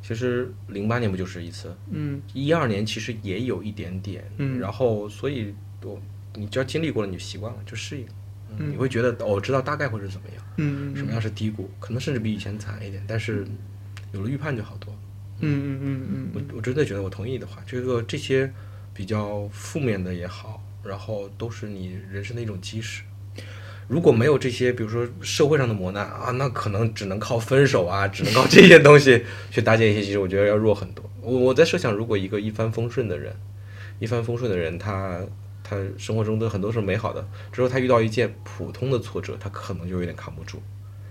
[0.00, 2.22] 其实零八年不就是一次，嗯。
[2.32, 4.60] 一二年其实也有一点点，嗯。
[4.60, 5.52] 然后所以
[5.82, 6.00] 我
[6.36, 8.06] 你只要经历过了，你就习惯了，就适应，
[8.56, 13.44] 嗯你会觉得哦，我知道大概会是怎么样，嗯什么样是低谷，可能甚至比以前惨一点，但是
[14.12, 14.94] 有了预判就好多。
[15.40, 16.28] 嗯嗯嗯嗯。
[16.34, 18.52] 我我真的觉得我同意你的话，这个这些
[18.92, 20.55] 比较负面的也好，
[20.86, 23.02] 然后都是你人生的一种基石。
[23.88, 31.08] 如果没有这些，比如说社会上的磨难啊，那可能只能靠分手啊，只能靠这些东西去搭建一些基石，我觉得要弱很多。
[31.20, 33.36] 我我在设想，如果一个一帆风顺的人，
[34.00, 35.20] 一帆风顺的人，他
[35.62, 40.60] 他生活中的很多是美好的，之后他遇到一件普通的挫折，他可能就有点扛不住。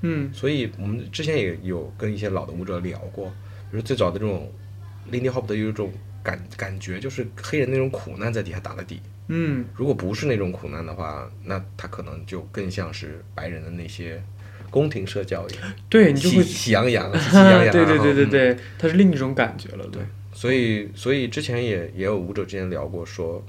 [0.02, 3.28] 嗯所以我们之前也有跟一些老的舞者聊过，
[3.72, 4.52] 比如最早的这种
[5.10, 9.00] Lindy Hop 的有一种感感觉，就是黑人那种苦难在底下打了底。
[9.28, 14.22] 嗯如果不是那种苦难的话，那他可能就更像是白人的那些
[14.70, 17.72] 宫廷社交一样，对你就会喜喜洋洋、喜气洋洋。
[17.74, 20.02] 对对对对嗯对，它是另一种感觉了，对，
[20.34, 23.44] 所以，所以之前也也有舞者之前聊过说，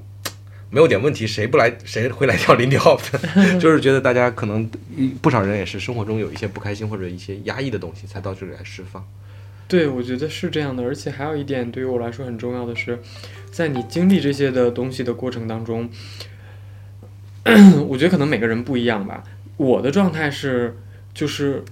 [0.70, 3.59] 没有点问题，谁不来谁会来跳 Lindy Hop 的？
[3.61, 9.07] 就是觉得大家可能一不少人也是生活中有一些不开心或者一些压抑的东西，才到这里来释放。
[9.68, 12.97] 对，我觉得是这样的，而且还有一点对于我来说很重要的是，
[13.57, 15.88] 在你经历这些的东西的过程当中，
[17.88, 19.24] 我觉得可能每个人不一样吧。
[19.57, 20.76] 我的状态是，
[21.14, 21.64] 就是，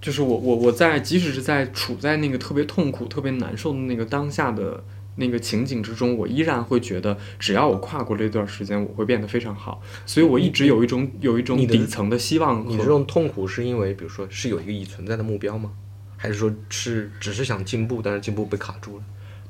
[0.00, 4.82] 就是我我我在即使是在处在那个特别痛苦、特别难受的那个当下的
[5.16, 9.82] 那个情景之中，我依然会觉得，只要我跨过这段时间，我会变得非常好。
[10.06, 15.72] 所以我一直有一种有一种你底层的希望和你这种痛苦是因为，比如说是有一个已存在的目标吗？
[16.16, 19.04] 还是说是只是想进步，但是进步被卡住了？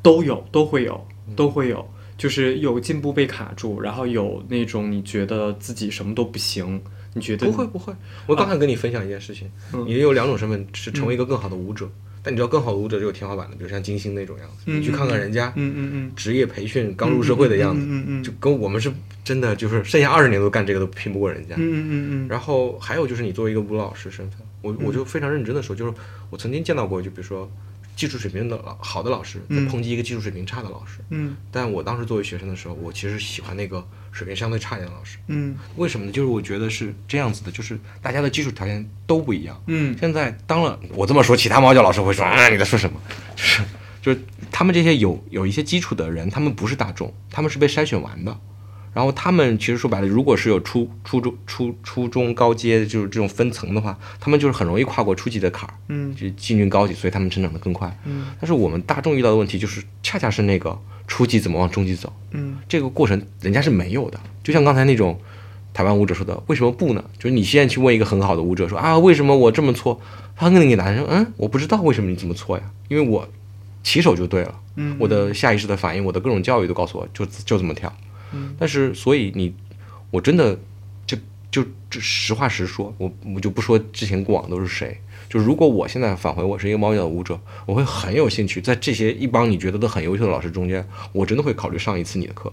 [0.07, 1.85] 都有，都会有，都会有，
[2.17, 6.81] 就是有进步被卡住，然后有那种你觉得自己什么都不行，
[7.13, 7.93] 你觉得不会不会，
[8.27, 11.91] 我刚想跟你分享一件事情，嗯你有两种身份，是成为一个更好的舞者，
[12.23, 16.13] 但你知道更好的舞者就有天花板的，比如像金星那种样子，嗯你去看看人家嗯嗯嗯。
[16.15, 18.93] 职业培训刚入社会的样子，嗯嗯嗯就跟我们是
[19.25, 21.57] 真的就是剩下二十年都干这个都拼不过人家。
[21.59, 25.93] 嗯嗯嗯然后还有就是你作为一个舞老师身份，我我就非常认真的说，就是
[26.31, 27.51] 我曾经见到过，就比如说
[27.97, 35.17] 技术水平的好的老师在嗯抨击一个技术水平差的老师，嗯但我当时作为学生的时候，我其实喜欢那个水平相对差一点的老师。
[35.29, 36.13] 嗯为什么呢？
[36.13, 39.61] 就是我觉得是这样子的，就是大家的基础条件都不一样。
[39.67, 43.01] 嗯现在当了我这么说，其他猫叫老师会说啊你在说什么？
[43.35, 43.63] 就是
[44.03, 44.21] 就是
[44.53, 48.39] 他们这些有有一些基础的人，他们不是大众，他们是被筛选完的。
[48.97, 57.95] 然后他们其实说白了，如果是有初初中初初中高阶就是这种分层的话，他们就是很容易跨过初级的坎儿，嗯就进军高级，所以他们成长的更快。
[58.07, 64.19] 嗯但是我们大众遇到的问题就是，恰恰是那个初级怎么往中级走，嗯这个过程人家是没有的。
[64.43, 65.21] 就像刚才那种
[65.75, 67.05] 台湾舞者说的，为什么不呢？
[67.19, 70.01] 就是你现在去问一个很好的舞者说啊，为什么我这么错？
[70.35, 73.29] 他跟你答案说，嗯，我不知道为什么你这么错呀，因为我
[73.83, 77.95] 起手就对了，嗯我的下意识的反应，我的各种教育都告诉我就就这么跳。
[78.59, 79.55] 但是所以你，
[80.11, 80.59] 我真的
[81.07, 81.17] 就
[81.51, 92.53] 就就实话实说，我我就不说之前过往都是谁，就如果我现在返回我是一个猫脚的舞者，我会很有兴趣，在这些一帮你觉得都很优秀的老师中间，我真的会考虑上一次你的课，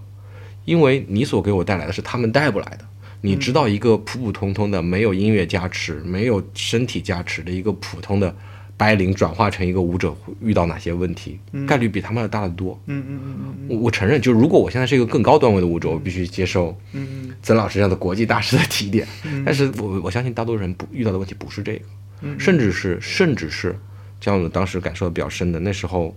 [0.64, 2.84] 因为你所给我带来的是他们带不来的。
[3.20, 8.36] 你知道一个普普通通的没有音乐加持、没有身体加持的一个普通的
[8.76, 11.38] 白领转化成一个舞者会遇到哪些问题？
[11.66, 12.78] 概率比他们要大得多。
[12.86, 19.06] 嗯嗯嗯嗯我我承认，就如果我现在是一个更高段位的舞者，我必须接受嗯曾老师这样的国际大师的提点。
[19.24, 19.44] 嗯。
[19.44, 21.84] 但是我我相信大多数人不遇到的问题不是这个，
[22.22, 23.78] 嗯甚至是甚至是
[24.20, 26.14] 像我当时感受的比较深的，那时候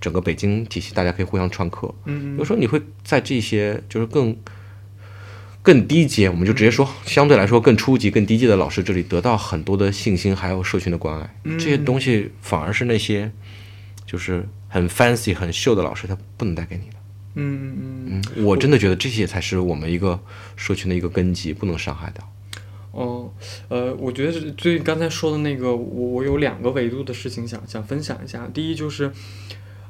[0.00, 2.38] 整个北京体系大家可以互相串课，嗯。
[2.38, 4.34] 有时候你会在这些就是更
[5.62, 11.34] 更低阶，我们就直接说相对来说更初级、更低阶的老师这里得到很多的信心，还有社群的关爱。
[11.58, 13.30] 这些东西反而是那些
[14.06, 16.94] 就是很 fancy、很秀的老师他不能带给你的。
[17.34, 20.18] 嗯嗯嗯，我真的觉得这些才是我们一个
[20.56, 22.32] 社群的一个根基，不能伤害到。
[22.92, 23.32] 哦，
[23.68, 28.50] 呃，我觉得是对刚才说的那个，我我有两个维度的事情想想分享一下。
[28.52, 29.12] 第一就是，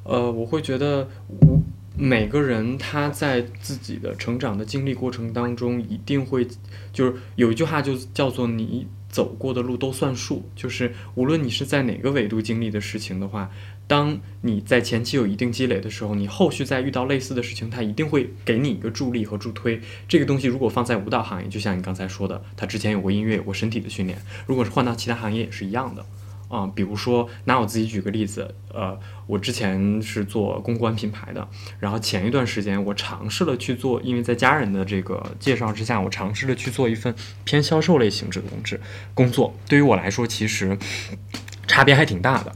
[0.03, 1.63] 呃，我会觉得我
[2.03, 6.49] 每个人他在自己的成长的经历过程当中，一定会
[6.95, 13.51] 就是有一句话就叫做你走过的路都算数，就是无论你是在哪个维度经历的事情的话，
[13.87, 19.79] 当你在前期有一定积累的时候，你后续再遇到类似的事情，它一定会给你一个助力和助推。
[20.09, 26.03] 这个东西如果放在舞蹈行业，就像你刚才说的，他之前有过音乐，有过身体的训练；如果是换到其他行业也是一样的。
[26.51, 28.99] 啊、比如说拿我自己举个例子，呃，
[29.29, 31.49] 我之前是做公关品牌的，
[31.79, 38.81] 然后前一段时间我尝试了去做，因为在家人的这个介绍之下，我尝试了去做一份偏销售类性质的工质
[39.15, 39.55] 工作。
[39.69, 40.77] 对于我来说，其实
[41.69, 42.53] 差别还挺大的。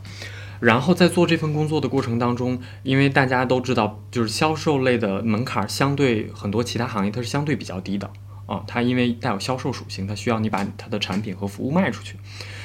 [0.61, 8.11] 然后在做这份工作的过程当中，因为大家都知道，就是销售类的门槛相对很多其他行业它是相对比较低的
[8.47, 12.17] 啊，它因为带有销售属性，它需要你把它的产品和服务卖出去。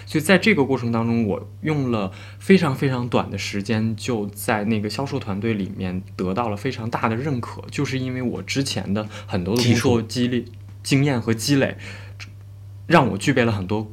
[0.09, 10.45] 所以在这个过程当中，我用了非常非常短的时间，就在那个销售团队里面得到了非常大的认可，就是因为我之前的很多的工作积累、
[10.81, 11.77] 经验和积累，
[12.87, 13.87] 让我具备了很多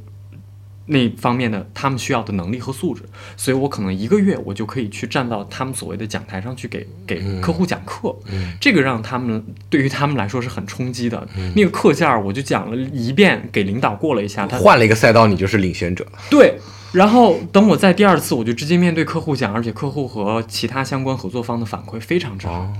[0.87, 3.03] 那方面的他们需要的能力和素质，
[3.37, 8.14] 所以我可能一个月我就可以去站到他们所谓的讲台上去给给客户讲课，
[8.61, 11.26] 这个让他们对于他们来说是很冲击的。
[11.55, 16.07] 那个课件儿我就讲了一遍，给领导过了一下，他换了一个赛道，你就是领先者。
[16.30, 16.59] 对，
[16.93, 22.72] 然后等我在第二次，我就直接面对客户讲，而且客户和其他相关合作方的反馈非常之好。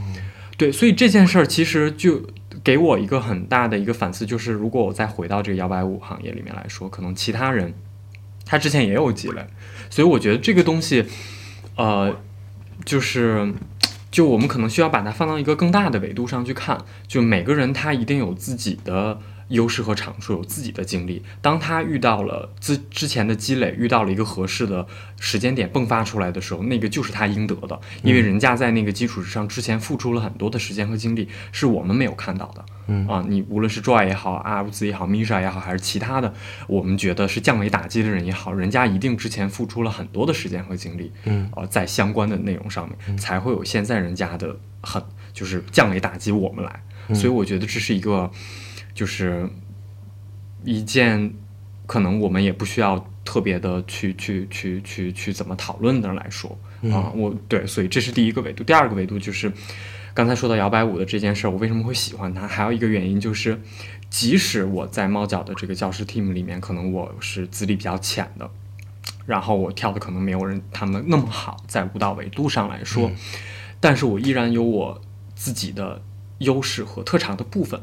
[0.57, 2.23] 对，所以这件事儿其实就
[2.65, 7.75] 给我一个很大的一个反思，就是如果我再回到这个摇摆舞行业里面来说，可能其他人
[8.47, 9.47] 他之前也有积累，
[9.91, 11.05] 所以我觉得这个东西，
[11.77, 12.17] 呃，
[12.87, 13.53] 就是。
[14.09, 21.23] 就我们可能需要把它放到一个更大的维度上去看，就每个人他一定有自己的优势和长处，有自己的经历。
[21.41, 24.87] 当他遇到了之之前的积累，遇到了一个合适的
[25.21, 32.65] 时间点迸发出来的时候，那个就是他应得的，因为人家在那个基础之上之前付出了很多的时间和精力，是我们没有看到的。
[32.89, 36.33] 嗯啊，你无论是 Joy 也好，阿乌兹也好，Misha 也好，还是其他的，
[36.69, 46.83] 我们觉得是降维打击的人也好，人家一定之前付出了很多的时间和精力，嗯，呃，在相关的内容上面，才会有现在人家的很就是降维打击我们来。
[47.15, 48.31] 所以我觉得这是一个，
[48.97, 49.47] 就是
[50.65, 51.35] 一件
[51.87, 56.59] 可能我们也不需要特别的去去去去去怎么讨论的来说
[56.91, 58.65] 啊，我对，所以这是第一个维度。
[58.65, 59.53] 第二个维度就是
[60.15, 62.49] 刚才说到摇摆舞的这件事儿，我为什么会喜欢它？
[62.49, 63.61] 还有一个原因就是，
[64.09, 68.51] 即使我在猫脚的这个教师 team 里面，可能我是资历比较浅的，
[69.27, 73.11] 然后我跳的可能没有人他们那么好，在舞蹈维度上来说，
[73.79, 75.03] 但是我依然有我
[75.35, 76.01] 自己的
[76.39, 77.79] 优势和特长的部分。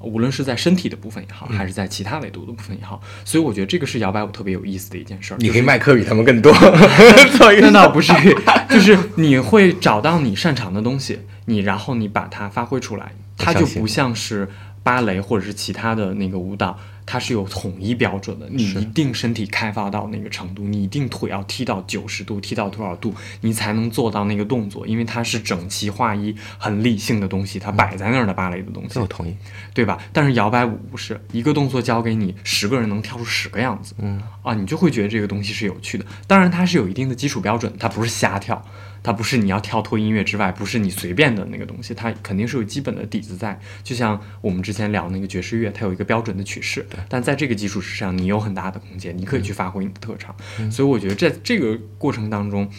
[0.00, 5.36] 无论是在身体的部分也好，还是在其他维度的部分也好，所以我觉得这个是摇摆舞特别有意思的一件事儿。
[5.38, 6.52] 你可以就是卖课比他们更多，
[7.60, 8.34] 那倒不至于，
[8.68, 14.48] 就是你会找到你擅长的东西，你然后你把它发挥出来，它就不像是
[14.82, 16.78] 芭蕾或者是其他的那个舞蹈，
[17.10, 29.36] 它是有统一标准的，你一定身体开发到那个程度，你一定腿要踢到九十度，踢到多少度，你才能做到那个动作，因为它是整齐划一、很理性的东西，它摆在那儿的芭蕾的东西这我，同意。
[29.74, 29.98] 对吧？
[30.12, 36.04] 但是摇摆舞不是一个动作教给你，十个人能跳出十个样子，嗯啊，你就会觉得这个东西是有趣的。
[36.28, 38.64] 当然，它是有一定的基础标准，它不是瞎跳，
[39.02, 43.58] 它不是你要跳脱音乐之外，不是你随便的那个东西，它肯定是有基本的底子在。
[43.82, 50.34] 就像我们之前聊那个爵士乐，它有一个标准的曲式，但在这个基础之上，你有很大的空间，你可以去发挥你的特长。
[50.70, 52.70] 所以我觉得在这个过程当中，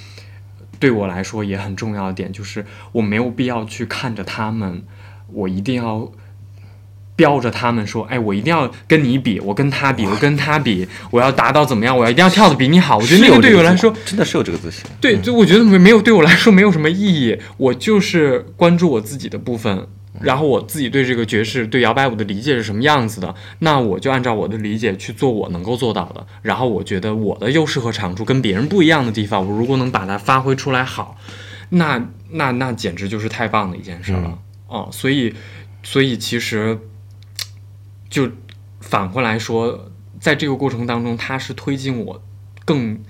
[0.80, 4.84] 对我来说也很重要的点就是，我没有必要去看着他们，
[5.28, 6.12] 我一定要
[7.16, 11.96] 标着他们说，哎，我一定要跟你比，我跟他比，我跟他比， 我要达到怎么样？
[11.96, 12.98] 我要一定要跳的比你好。
[12.98, 14.84] 我觉得那个对我来说，真的是有这个自信。
[15.00, 17.38] 对，就我觉得没没有对我来说没有什么意义。
[17.58, 19.88] 我就是关注我自己的部分，
[20.22, 26.26] 然后我自己对这个爵士、对摇摆舞的理解是什么样子的，那我就按照我的理解去做我能够做到的。
[26.42, 31.18] 然后我觉得我的优势和长处跟别人不一样的地方，我如果能把它发挥出来好，
[31.70, 34.40] 那那那简直就是太棒的一件事了。
[34.68, 35.34] 哦，所以
[35.84, 36.80] 所以其实。
[38.12, 38.30] 就
[38.82, 39.90] 反过来说，
[40.20, 42.22] 在这个过程当中，它是推进我
[42.66, 43.02] 更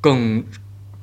[0.00, 0.44] 更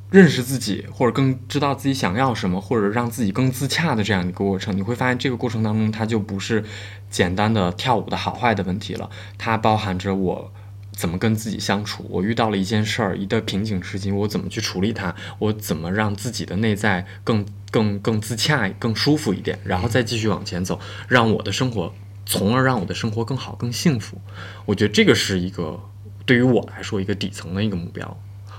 [0.10, 4.76] 认识自己，或者更知道自己想要什么，或者让自己更自洽的这样一个过程。
[4.76, 6.66] 你会发现，这个过程当中，它就不是
[7.10, 10.52] 简单的跳舞的好坏的问题了，它包含着我
[10.92, 12.06] 怎么跟自己相处。
[12.10, 15.16] 我遇到了一件事儿，一个瓶颈事情，我怎么去处理它？
[15.40, 19.60] 我怎么让自己的内在更更更自洽、更舒服一点？
[19.64, 21.94] 然后再继续往前走，让我的生活。
[22.26, 24.22] 从而让我的生活更好、更幸福，
[24.66, 25.80] 我觉得这个是一个
[26.26, 28.18] 对于我来说一个底层的一个目标。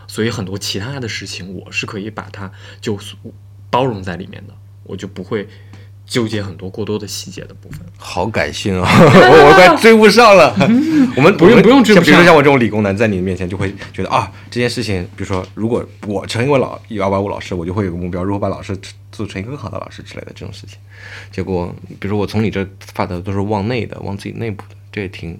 [0.08, 2.98] 所以很多其他的事情，我是可以把它就
[3.70, 5.48] 包容在里面的，我就不会
[6.12, 7.80] 纠结很多过多的细节的部分。
[7.96, 10.54] 好感性啊， 我我快追不上了。
[11.16, 12.04] 我们不用不用追不上。
[12.04, 18.76] 比如说像我这种理工男，在你面前就会觉得啊，这件事情，比如说如果我成为老幺八五老师，我就会有个目标，如何把老师。
[19.14, 20.78] 做成一个更好的老师之类的这种事情，
[21.30, 25.38] 结果比如说我从你这发的都是往内的，往自己内部的，这也挺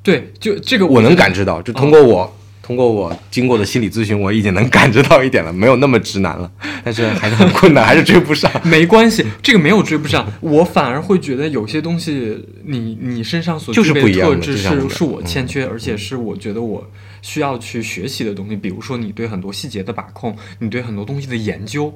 [0.00, 0.32] 对。
[0.38, 2.32] 就这个我能感知到，就通过我
[2.62, 6.50] 通过我经过的心理咨询，我已经能感知到一点了，没有那么直男了，
[6.84, 8.50] 但是还是很困难，还是追不上。
[8.64, 16.88] 没关系，这个没有追不上，我反而会觉得有些东西，你你身上所具备的特质是是我欠缺，而且是我觉得我
[17.20, 18.56] 需要去学习的东西。
[18.56, 21.92] 比如说你对很多细节的把控，你对很多东西的研究。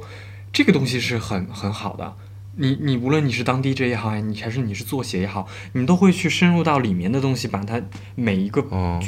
[0.53, 2.15] 这个东西是很很好的，
[2.59, 7.81] 你你无论你是当 DJ 也好，你还是你是做鞋也好，你都会去深入到里面的东西，把它
[8.15, 8.63] 每一个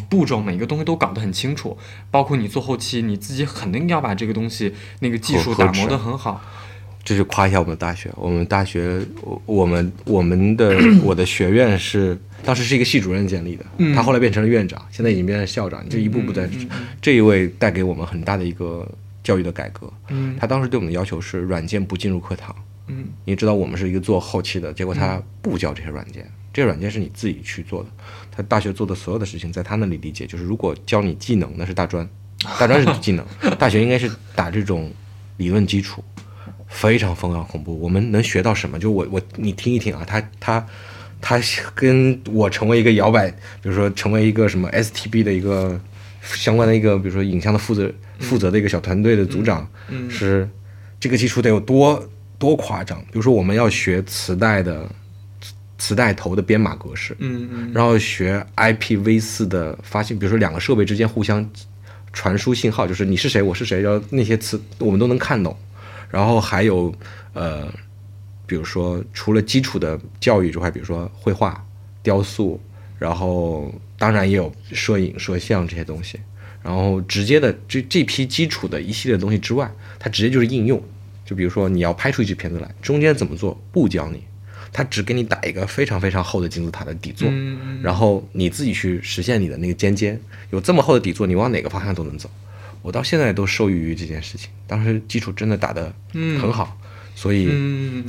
[0.08, 1.76] 步骤、每一个东西都搞得很清楚。
[2.10, 6.40] 包括你做后期，你自己肯定要把这个东西那个技术打磨得很好。
[7.02, 9.00] 这是夸一下我们大学，我们大学，
[9.46, 16.48] 我们我们的我的学院是当时是一个系主任建立的，他后来变成了院长，现在已经变成校长，就一步步在
[17.00, 18.86] 这一位带给我们很大的一个。
[19.20, 22.54] 教育的改革，嗯，他当时对我们的要求是软件不进入课堂，
[22.88, 27.88] 嗯，你知道我们是一个做后期的，结果他不教这些软件，这些软件是你自己去做的。
[28.30, 32.08] 他大学做的所有的事情，在他那里理解就是，如果教你技能，那是大专，
[32.58, 33.24] 大专是技能，
[33.58, 34.90] 大学应该是打这种
[35.36, 36.02] 理论基础，
[36.66, 37.78] 非常疯狂恐怖。
[37.78, 38.78] 我们能学到什么？
[38.78, 40.66] 就我我你听一听啊，他他
[41.20, 41.40] 他
[41.74, 45.80] 跟我成为一个摇摆，比如说成为一个什么 STB 的一个
[46.22, 47.92] 相关的一个，比如说影像的负责。
[48.20, 49.64] 负责的一个小团队的组长
[50.10, 50.50] 是
[50.98, 52.04] 这个基础得有多
[52.38, 53.00] 多夸张？
[53.06, 54.88] 比如说，我们要学磁带的
[55.76, 61.48] 磁带头的编码格式，嗯嗯，然后学 IPv 四的发信，比如说两个设备之间互相
[62.12, 65.56] 传输信号，就是你是谁，我是谁，然后那些词我们都能看懂。
[66.10, 66.94] 然后还有
[67.34, 67.66] 呃，
[68.46, 71.64] 比如说除了基础的教育之外，比如说绘画、
[72.02, 72.60] 雕塑，
[72.98, 76.18] 然后当然也有摄影、摄像这些东西。
[76.62, 80.82] 然后直接的这这批基础的一系列东西之外，它直接就是应用。
[81.28, 84.22] 就比如说你要拍出一支片子来，中间怎么做不教你，
[84.72, 87.28] 他只给你打一个非常非常厚的金字塔的底座，
[87.82, 90.18] 然后你自己去实现你的那个尖尖。
[90.48, 92.30] 有这么厚的底座，你往哪个方向都能走。
[92.80, 96.80] 我到现在都受益于这件事情，当时基础真的打得很好，
[97.14, 97.50] 所以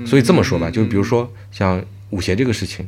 [0.06, 2.88] 所以这么说吧，就比如说像舞鞋这个事情，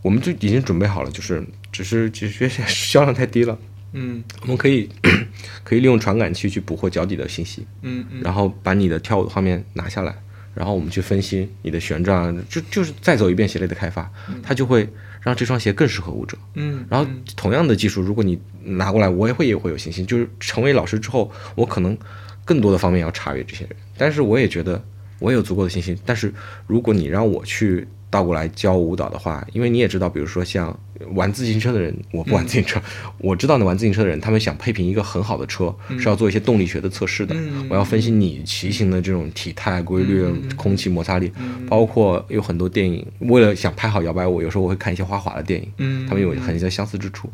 [0.00, 3.58] 我们就已经准备好了，就是只是只是销量太低了。
[3.98, 4.88] 嗯，我们可以
[5.64, 10.14] 可以利用传感器去捕获脚底的信息，嗯嗯，然后把你的跳舞的画面拿下来，
[10.54, 14.10] 然后我们去分析你的旋转，就就是再走一遍鞋类的开发，
[14.42, 14.86] 它就会
[15.22, 21.96] 让这双鞋更适合舞者，嗯，然后同样的技术，如果你拿过来，我也会也会有信心，就是成为老师之后，我可能
[22.44, 24.84] 更多的方面要查阅这些人，但是我也觉得
[25.20, 26.30] 我也有足够的信心，但是
[26.66, 27.88] 如果你让我去。
[28.08, 30.78] 倒过来教舞蹈的话，因为你也知道，比如说像
[31.12, 32.80] 玩自行车的人，我不玩自行车，
[33.18, 37.34] 我知道那玩自行车的人，他们想配平一个很好的车，是要做一些动力学的测试的。
[37.68, 40.24] 我要分析你骑行的这种体态规律、
[40.56, 41.32] 空气摩擦力，
[41.68, 47.30] 包括有很多电影，为了想拍好摇摆舞，有时候我会看一些花滑的电影，他们有很些相似之处。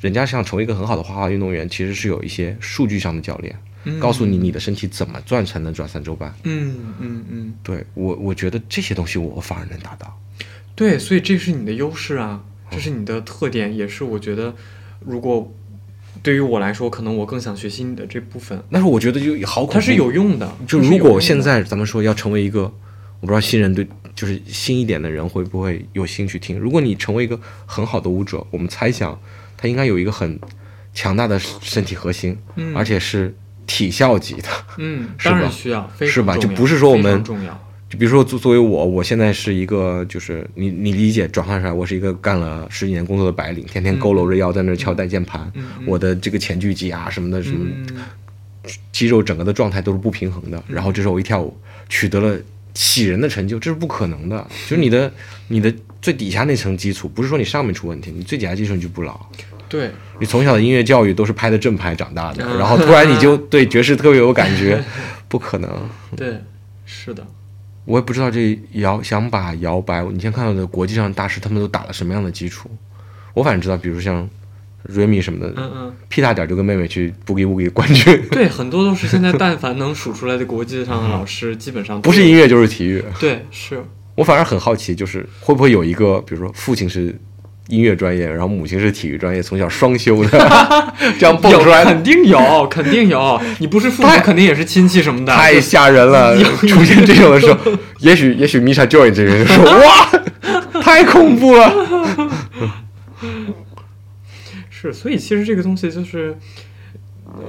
[0.00, 3.54] 人家想成为一个很好的花滑运动员，其实是有一些数据上的教练。
[4.00, 6.34] 告诉你你的身体怎么转才能转三周半？
[6.44, 10.20] 嗯嗯嗯，对我我觉得这些东西我反而能达到。
[10.74, 14.54] 对，所以这是你的优势啊，这是你的特点，也是我觉得
[15.00, 15.52] 如果
[16.22, 18.60] 对于我来说，可能我更想学习你的这部分。
[18.70, 20.52] 但是我觉得就好，它是有用的。
[20.66, 22.62] 就如果现在咱们说要成为一个，
[23.20, 26.58] 我不知道新人对就是新一点的人会不会有兴趣听？
[26.58, 29.18] 如果你成为一个很好的舞者，我们猜想
[29.56, 30.38] 他应该有一个很
[30.92, 33.34] 强大的身体核心，嗯而且是
[33.68, 34.48] 体校级的。
[34.78, 37.52] 嗯，是吧当然需要，非是吧就不是说我们重要，
[37.88, 48.04] 就比如说作作为我，我现在是一个，就是你你理解转换出来，我是一个干了十几年工作的白领，天天佝偻着腰在那敲带键盘，嗯我的这个前锯肌啊什么的什么嗯
[48.90, 50.60] 肌肉整个的状态都是不平衡的。
[50.66, 51.56] 然后这时候我一跳舞，
[51.88, 52.36] 取得了
[52.74, 54.46] 喜人的成就，这是不可能的。
[54.68, 55.12] 就是你的
[55.46, 59.18] 你的最底下那层基础，不是说你上面出问题，你最底下基础你就不牢。
[59.68, 64.82] 对，你从小的音乐教育都是拍的正拍长大的，嗯然后突然你就对爵士特别有感觉，
[65.28, 65.70] 不可能。
[66.16, 66.42] 对，
[66.86, 67.26] 是的，
[67.84, 72.70] 我也不知道这摇想把摇摆，你先看到的国际上大师，他们都打了什么样的基础？
[73.34, 74.28] 我反正知道，比如像
[74.88, 83.04] Remy 什么的，嗯嗯，屁大点儿就跟妹妹去 boogie woogie 冠军， 对，很多都是现在但凡能数出来的国际上的老师，基本上不是音乐就是体育。
[83.20, 87.14] 对，是，我反而很好奇，就是会不会有一个，比如说父亲是
[87.68, 96.36] 音乐专业，然后母亲是体育专业，从小双修的， 这样蹦出来肯定有，肯定有，你不是父母，肯定也是亲戚什么的，太吓人了。
[96.42, 101.70] 出现这种的时候，也许也许 Misha Joy 这个人就说 哇，太恐怖了。
[104.70, 106.38] 是，所以其实这个东西就是，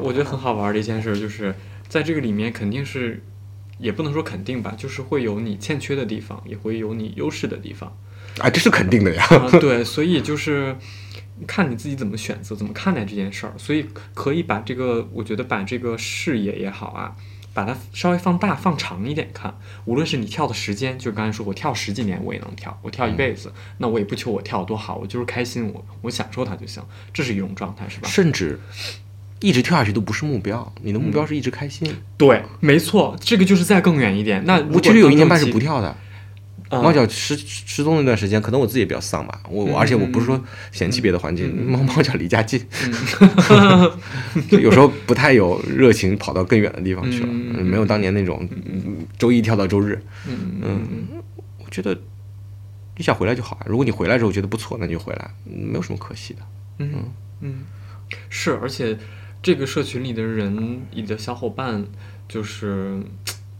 [0.02, 1.56] 我觉得很好玩的一件事，就是
[1.88, 3.24] 在这个里面肯定是，
[3.78, 7.96] 也不能说肯定吧，就是会有你欠缺的地方，也会有你优势的地方
[8.38, 9.26] 啊，这是肯定的呀。
[9.26, 9.50] 啊。
[9.60, 10.76] 对，所以就是
[11.48, 13.54] 看你自己怎么选择，怎么看待这件事儿。
[13.58, 17.16] 所以可以把这个，我觉得把这个视野也好啊。
[17.52, 19.54] 把它稍微放大、放长一点看，
[19.84, 28.08] 无论是你跳的时间，就刚才说我跳十几年我也能跳，我跳一辈子，那我也不求我跳多好，我就是开心，我我享受它就行，这是一种状态，是吧？
[28.08, 28.58] 甚至
[29.42, 31.92] 一直跳下去都不是目标，你的目标是一直开心。
[32.18, 34.46] 对，没错，这个就是再更远一点。
[34.46, 35.98] 那我其实有一年半是不跳的。
[36.72, 39.42] 嗯猫脚失失踪那段时间，可能我自己也比较丧吧。
[39.50, 40.40] 我我而且我不是说
[40.72, 42.64] 嫌弃别的环境，猫 猫脚离家近，
[44.52, 50.00] 就有时候不太有热情跑到更远的地方去了，嗯没有当年那种嗯周一跳到周日。
[50.28, 50.82] 嗯嗯，
[51.58, 52.00] 我觉得
[52.98, 53.66] 你想回来就好啊。
[53.66, 56.40] 如果你回来之后觉得不错，那你就回来，没有什么可惜的。
[56.78, 56.92] 嗯
[57.42, 57.56] 嗯，
[58.30, 58.96] 是，而且
[59.42, 61.84] 这个社群里的人，你的小伙伴，
[62.28, 63.00] 就是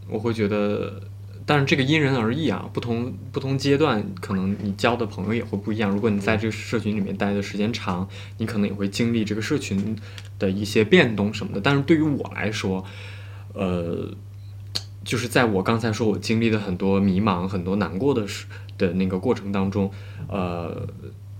[0.08, 1.02] 我会觉得。
[1.50, 5.90] 但是这个因人而异啊，不同不同阶段，可能你交的朋友也会不一样。
[5.90, 9.96] 如果你在这个社群里面待的时间长，你可能也会经历这个社群
[10.38, 11.60] 的一些变动什么的。
[11.60, 12.84] 但是对于我来说，
[13.52, 14.14] 呃，
[15.02, 18.46] 就是在我刚才说我经历的很多迷茫、很多难过的时
[18.78, 19.90] 的那个过程当中，
[20.28, 20.86] 呃，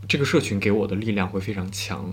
[0.09, 2.13] 这个社群给我的力量会非常强，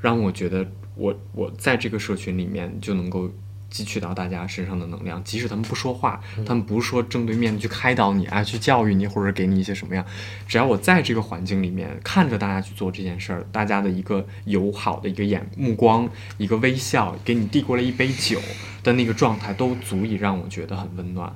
[0.00, 0.64] 让我觉得
[0.94, 3.28] 我我在这个社群里面就能够。
[3.72, 10.04] 汲取到大家身上的能量，即使他们不说话，他们不是说正对面去开导你啊，去教育你，或者给你一些什么样，
[10.46, 18.38] 只要我在这个环境里面看着大家去做这件事儿，大家的一个友好的一个眼目光，一个微笑，给你递过来一杯酒
[18.82, 21.34] 的那个状态，都足以让我觉得很温暖。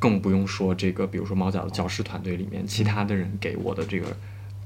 [0.00, 4.16] 更不用说这个，比如说猫脚的教师团队里面其他的人给我的这个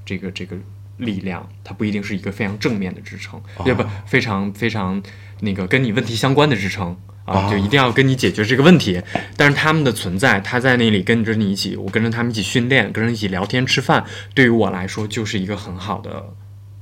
[0.03, 0.57] 这个这个
[0.97, 5.01] 力量，它不一定是一个非常正面的支撑，也、不非常非常
[5.41, 6.97] 那个跟你问题相关的支撑。
[7.31, 9.01] 啊，就一定要跟你解决这个问题。
[9.35, 16.33] 但是他们的存在，他在那里跟着你一起，我跟着他们一起训练，跟着一起聊天吃饭，对于我来说就是一个很好的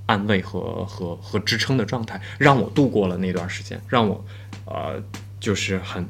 [0.05, 4.25] 安慰和和和支撑的状态，让我度过了那段时间，让我
[4.65, 5.01] 呃
[5.39, 6.07] 就是很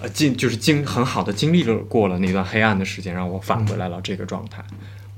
[0.00, 4.64] 呃经就是经很好的经历了过了那段黑暗的时间，让我返回来了这个状态。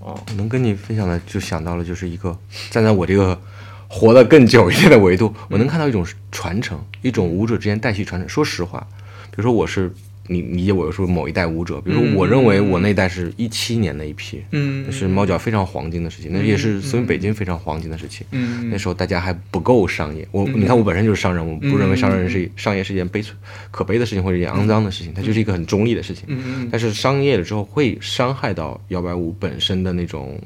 [0.01, 2.39] 哦，能跟你分享的，就想到了，就是一个
[2.71, 3.41] 站在我这个。
[3.89, 8.29] 活得更久一点的维度，我能看到一种传承，一种舞者之间代际传承。
[8.29, 8.87] 说实话，
[9.31, 9.91] 比如说我是
[10.27, 18.27] 你理解我是某一代舞者，比如说我认为我那代是一七年那一批，嗯，那是猫脚非常黄金的时期，那也是所以北京非常黄金的时期。
[18.33, 23.25] 嗯，那时候大家还不够商业，我你看我本身就是商人，我不认为商人是商业是一件悲
[23.71, 26.25] 可悲的事情或者一件肮脏的事情，它就是一个很中立的事情。
[26.27, 26.69] 嗯。
[26.71, 30.39] 但是商业了之后会伤害到摇摆舞本身的那种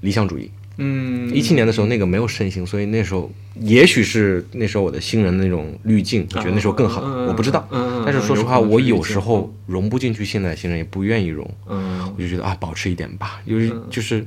[0.00, 0.50] 理想主义。
[0.82, 7.68] 嗯，一七年的时候那个没有盛行，所以那时候也许是那时候我的新人的那种滤镜，我觉得那时候更好，我不知道。
[8.06, 14.26] 但是说实话，我有时候融不进去现在新人，也不愿意融，嗯，我就觉得啊，保持一点吧，因为就是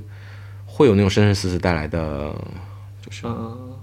[0.65, 2.35] 会有那种生生死死带来的，
[3.03, 3.73] 就是嗯，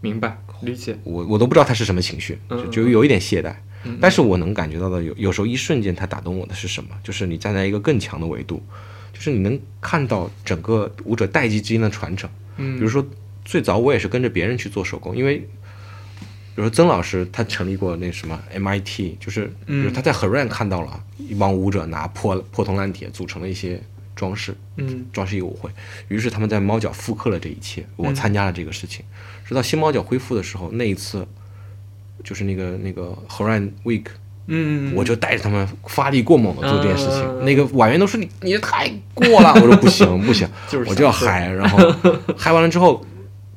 [0.00, 3.52] 明白理解，我我都不知道他是什么情绪，就就有一点懈怠。
[4.00, 6.90] 但是我能感觉到的有有时候一瞬间他打动我的是什么？
[7.02, 8.62] 就是你站在一个更强的维度。
[9.20, 13.06] 就是你能看到整个舞者代际之间的传承，嗯，比如说
[13.44, 15.46] 最早我也是跟着别人去做手工，因为比
[16.54, 23.78] 如说曾老师，他成立过那什么 MIT，就是比如他在 Haran 看到了一帮舞者拿破破铜烂铁组成了一些
[24.16, 25.04] 装饰，嗯。
[25.12, 25.70] 装饰一个舞会，
[26.08, 29.04] 于是他们在猫脚复刻了这一切，我参加了这个事情。
[29.44, 31.26] 直到新猫脚恢复的时候，那一次
[32.24, 34.06] 就是那个那个 Haran Week，
[34.52, 37.22] 嗯，我就带着他们发力过猛的做这件事情。
[37.24, 41.48] 嗯那个婉员都说你你这太过了，我说不行 不行，就是我就要嗨。
[41.50, 41.78] 然后
[42.36, 43.04] 嗨完了之后，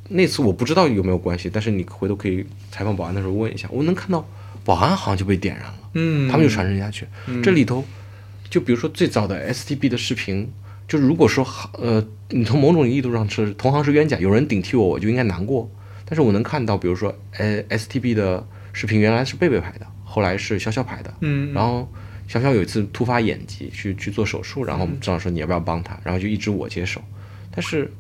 [0.09, 4.25] 那次我不知道有没有关系，但是你回头可以采访保安的时候问一下，我能看到
[4.63, 7.07] 保安好像就被点燃了，嗯，他们就传承下去。
[7.43, 7.83] 这里头，
[8.49, 10.51] 就比如说最早的 STB 的视频。
[10.85, 11.47] 就如果说
[11.79, 15.67] 呃，你从某种意义上是同行是冤家，有人顶替我，我就应该难过。
[16.05, 21.89] 但是我能看到，比如说，呃，STB 的视频原来是贝贝拍的，后来是潇潇拍的，嗯，然后
[22.29, 27.01] 潇潇有一次突发眼疾去去做手术，然后郑老师说你要不要帮他，然后就一直我接手，
[27.49, 27.91] 但是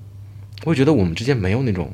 [0.63, 1.91] 我觉得我们之间没有那种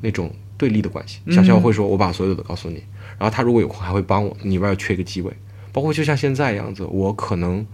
[0.00, 1.18] 那种对立的关系。
[1.26, 2.82] 潇潇会说我把所有的告诉你，
[3.18, 5.32] 然后他如果有空还会帮我，你外要缺一个机位，
[5.72, 7.66] 包括就像现在一样子，我可能。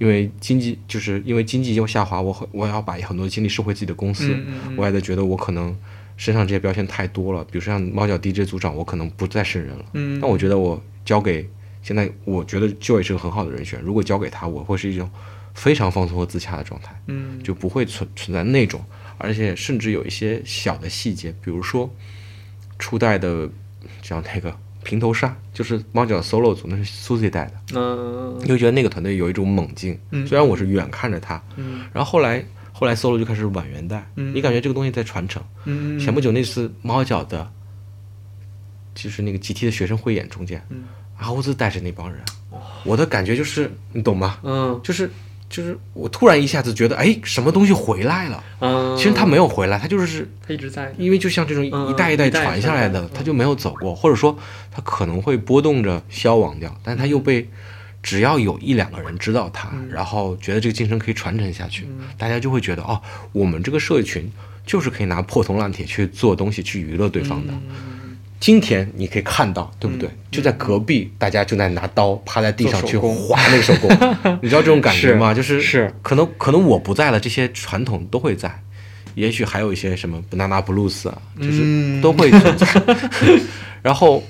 [0.00, 4.34] 因为经济就是因为经济又下滑，我我要把很多精力收回自己的公司，
[4.74, 5.76] 我也在觉得我可能
[6.16, 9.84] 身上这些标签太多了，比如说像猫脚 DJ 组长，我可能不再是人了。
[9.92, 11.50] 嗯，那我觉得我交给
[11.82, 13.80] 现在，我觉得 Joy 是个很好的人选。
[13.82, 15.10] 如果交给他，我会是一种
[15.54, 18.80] 非常放松和自洽的状态，嗯，就不会存存在那种，
[19.18, 21.92] 而且甚至有一些小的细节，比如说
[22.78, 23.50] 初代的
[24.02, 29.98] 像那个平头鲨，就是猫脚 solo 组，那是 Susie 带的，嗯你会觉得那个团队有一种猛劲。
[30.12, 35.42] 嗯虽然我是远看着他，嗯然后后来后来 solo 就开始晚元带，嗯你感觉这个东西在传承。
[35.64, 37.50] 嗯，前不久那次猫脚的，
[38.94, 40.84] 就是那个 GT 的学生汇演中间，嗯
[41.20, 42.20] 猴子带着那帮人，
[42.84, 44.38] 我的感觉就是你懂吗？
[44.42, 44.80] 嗯。
[44.82, 45.10] 就是
[45.48, 48.44] 就是我突然一下子觉得，哎，什么东西回来了？
[48.60, 54.38] 嗯，其实他没有回来，他就是他一直在，因为就像这种嗯一代一代传下来的，他就没有走过，或者说
[54.70, 57.48] 他可能会波动着消亡掉，但他又被
[58.00, 63.00] 只要有一两个人知道他，然后觉得这个精神可以传承下去，大家就会觉得哦，
[63.32, 64.30] 我们这个社群
[64.64, 67.52] 就是可以拿破铜烂铁去做东西去娱乐对方的。
[68.40, 70.08] 今天你可以看到，对不对？
[70.30, 73.90] 就在隔壁，大家就在拿刀趴在地上去划那个手工，
[74.40, 75.34] 你知道这种感觉吗？
[75.34, 75.92] 就是是。
[76.00, 78.62] 可能可能我不在了，这些传统都会在，
[79.14, 82.66] 也许还有一些什么 banana blues 啊，就是嗯都会存在。
[83.82, 84.22] 然后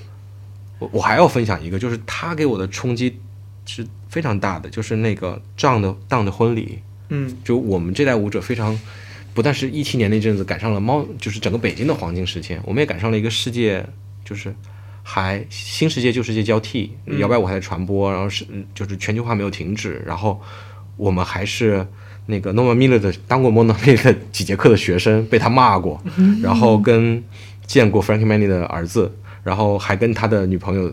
[0.79, 3.17] 我我还要分享一个，就是他给我的冲击
[3.65, 7.33] 是非常大的，就是那个仗的当的婚礼，嗯。
[7.45, 8.77] 就我们这代舞者非常，
[9.33, 13.85] 不但是一七年那阵子赶上了猫，就是整个北京的黄金时间，我们也赶上了一个世界，
[14.31, 14.55] 就是
[15.03, 20.41] 还新世界旧世界交替，摇摆舞还在传播，然后是就是全球化没有停止，然后
[20.95, 21.85] 我们还是
[22.27, 26.01] 那个 Norma Miller 的当过 Norma Miller 的几节课的学生，被他骂过，
[26.41, 27.21] 然后跟
[27.67, 29.13] 见过 Frankie Manny 的儿子，
[29.43, 30.89] 然后还跟他的女朋友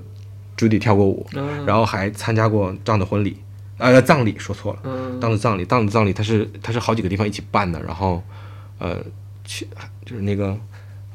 [0.56, 1.64] Judy 跳过舞，嗯。
[1.64, 3.36] 然后还参加过这样的婚礼，
[3.76, 4.80] 呃，葬礼说错了。
[4.82, 5.20] 嗯。
[5.20, 8.20] 当的葬礼，当的葬礼，他是他是好几个地方一起办的，然后，
[8.78, 8.98] 呃，
[9.44, 9.68] 去
[10.04, 10.58] 就是那个，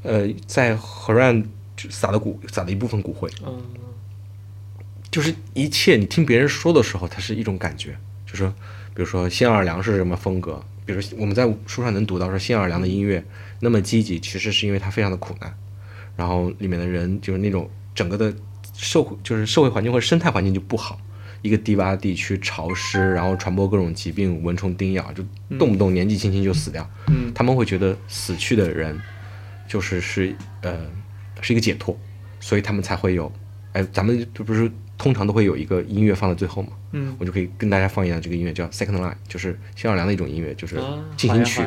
[0.04, 1.44] 呃，在荷兰
[1.90, 3.62] 撒的骨撒了一部分骨灰，嗯。
[5.12, 7.96] 就是一切你听别人说的时候，它是一种感觉，
[8.26, 8.48] 就是
[8.96, 13.24] 比如说新奥尔良是什么风格，比如说我们在书上能读到说新奥尔良的音乐
[13.60, 15.56] 那么积极，其实是因为它非常的苦难，
[16.16, 18.34] 然后里面的人就是那种整个的
[18.74, 21.00] 社会就是社会环境或者生态环境就不好，
[21.44, 25.24] 一个低洼地区潮湿，然后传播各种疾病，蚊虫叮咬，就
[25.60, 27.32] 动不动年纪轻轻就死掉，嗯。
[27.36, 29.00] 他们会觉得死去的人
[29.68, 30.88] 就是是呃
[31.44, 31.96] 是一个解脱，
[32.40, 33.32] 所以他们才会有，
[33.74, 41.62] 哎，咱们这不是通常都会有一个音乐放在最后嘛，嗯，我就可以跟大家放一下这个音乐叫 Second Line，就是新奥尔良的一种音乐，就是啊进行曲，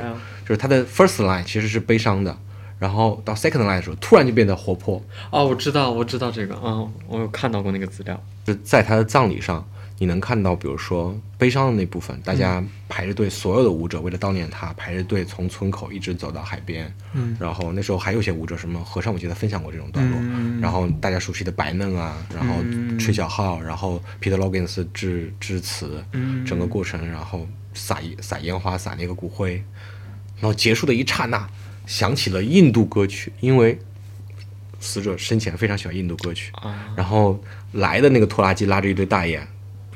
[0.45, 2.37] 就是它的 First Line 其实是悲伤的，
[2.79, 16.95] 然后到 Second Line 的时候突然就变得活泼，哦，我知道，我知道这个，嗯，我有看到过那个资料，就是在他的葬礼上，你能看到，比如说悲伤的那部分，大家排着队，所有的舞者为了悼念他，排着队从村口一直走到海边。
[17.15, 20.19] 嗯，然后那时候还有些舞者，什么和尚，我记得分享过这种段落。
[20.21, 29.55] 嗯然后大家熟悉的白嫩啊，然后嗯吹小号，然后 Peter Loggins 致致辞，嗯整个过程，然后撒一撒烟花，撒那个骨灰，
[30.37, 31.49] 然后结束的一刹那，
[31.87, 33.79] 响起了印度歌曲，因为
[34.79, 36.53] 死者生前非常喜欢印度歌曲。
[36.55, 37.43] 啊，然后
[37.73, 39.47] 来的那个拖拉机拉着一堆大爷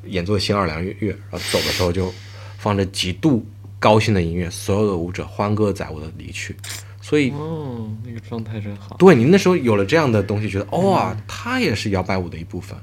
[0.04, 2.12] 演奏新奥尔良乐，然后走的时候就
[2.58, 3.44] 放着极度
[3.78, 6.56] 高兴的音乐，所有的舞者欢歌载舞的离去。
[7.02, 12.78] 所以，哦，那个状态真好，对你那时候有了这样的东西，觉得哇，它也是摇摆舞的一部分。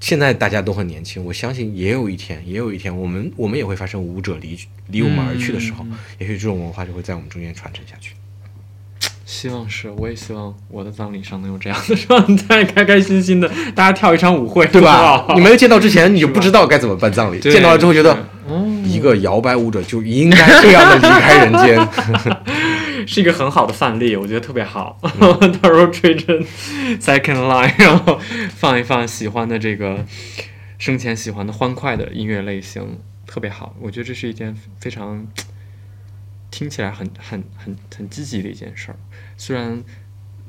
[0.00, 4.58] 现在大家都很年轻，我相信也有一天，也有一天，我们我们也会发生舞者离
[4.88, 5.86] 离我们而去的时候，
[6.18, 8.14] 也许这种文化就会在我们中间传承下去。
[9.24, 15.24] 希望是，我也希望我的葬礼上能有这样的状态，开开心心的，大家跳一场舞会，对吧？
[15.26, 18.16] 哇你没有见到之前，你就不知道该怎么办葬礼；见到了之后，觉得
[18.48, 21.88] 嗯，一个摇摆舞者就应该这样的离开人间。
[23.06, 24.98] 是一个很好的范例，我觉得特别好。
[25.20, 26.38] 嗯 到时候吹着
[26.98, 28.18] second line，然后
[28.56, 30.02] 放一放喜欢的这个
[30.78, 33.74] 生前喜欢的欢快的音乐类型，特别好。
[33.80, 35.26] 我觉得这是一件非常
[36.54, 38.96] 听起来很很很很积极的一件事儿。
[39.36, 39.82] 虽然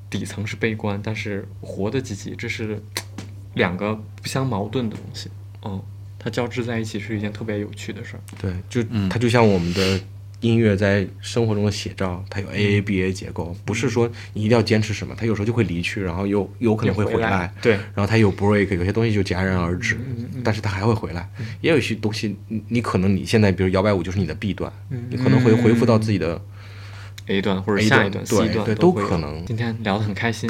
[0.07, 2.79] 底层是悲观，但是活得积极，这是
[3.55, 5.31] 两个不相矛盾的东西。
[5.63, 5.81] 嗯，
[6.19, 8.19] 它交织在一起是一件特别有趣的事儿。
[8.39, 9.99] 对，就嗯它就像我们的
[10.45, 17.53] 音乐在生活中的写照，它有 A A B A 结构，不是说你一定要坚持什么，它有时候就会离去，然后又有可能会回来来。
[17.61, 17.73] 对。
[17.73, 19.97] 然后它有 break，有些东西就戛然而止，
[20.43, 21.27] 但是它还会回来。
[21.61, 24.71] 也有一些东西，你你可能你现在比如摇摆舞就是你的 B 段，
[25.09, 26.39] 你可能会恢复到自己的
[27.27, 29.43] A 段或者下一段 C 对对都可能。
[29.45, 30.49] 今天聊得很开心，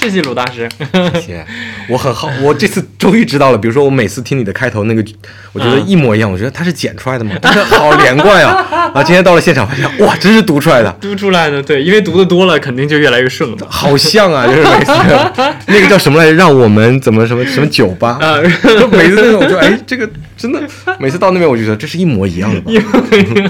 [0.00, 0.68] 谢谢鲁大师。
[1.14, 1.46] 谢谢。
[1.88, 3.58] 我很好，我这次终于知道了。
[3.58, 5.04] 比如说，我每次听你的开头那个，
[5.52, 6.30] 我觉得一模一样。
[6.30, 8.66] 我觉得它是剪出来的嘛，但是好连贯啊！
[8.70, 13.56] 然 后今天到了现场，发现哇，真是读出来的，读出来的，对，因为读的多了，肯定就越来越顺了。
[13.68, 14.92] 好像啊，就是每次
[15.66, 16.32] 那个叫什么来着？
[16.32, 18.18] 让我们怎么什么什么酒吧？
[18.22, 20.60] 啊，就每次那种，我就哎，这个真的，
[20.98, 22.72] 每次到那边我就觉得这是一模一样的吧。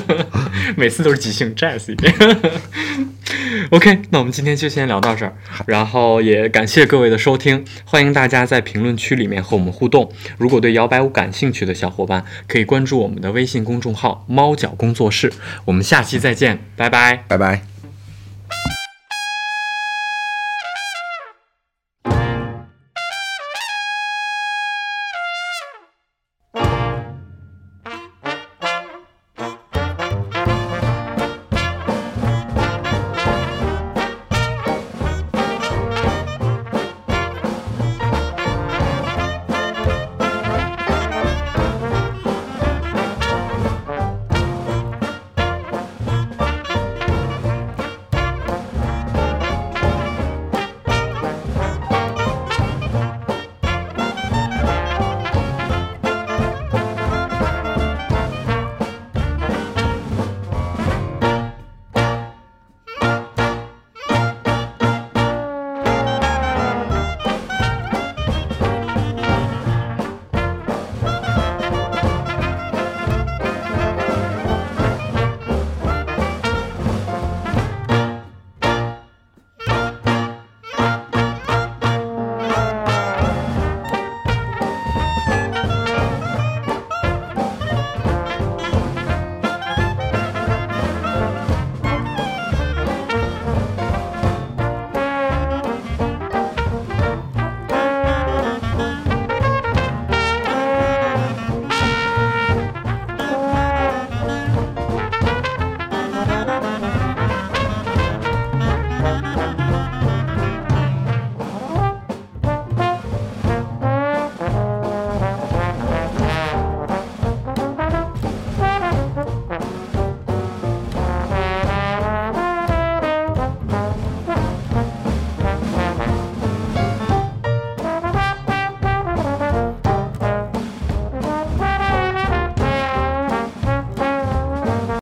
[0.77, 2.13] 每次都是即兴 jazz 一遍。
[3.71, 5.33] OK，那我们今天就先聊到这儿，
[5.67, 10.11] 然后也感谢各位的收听，欢迎大家在评论区里面和我们互动。
[10.39, 15.33] 如果对摇摆舞感兴趣的小伙伴，可以关注我们的微信公众号“猫脚工作室”。
[15.67, 17.25] 我们下期再见，拜拜。
[17.29, 17.80] 拜拜。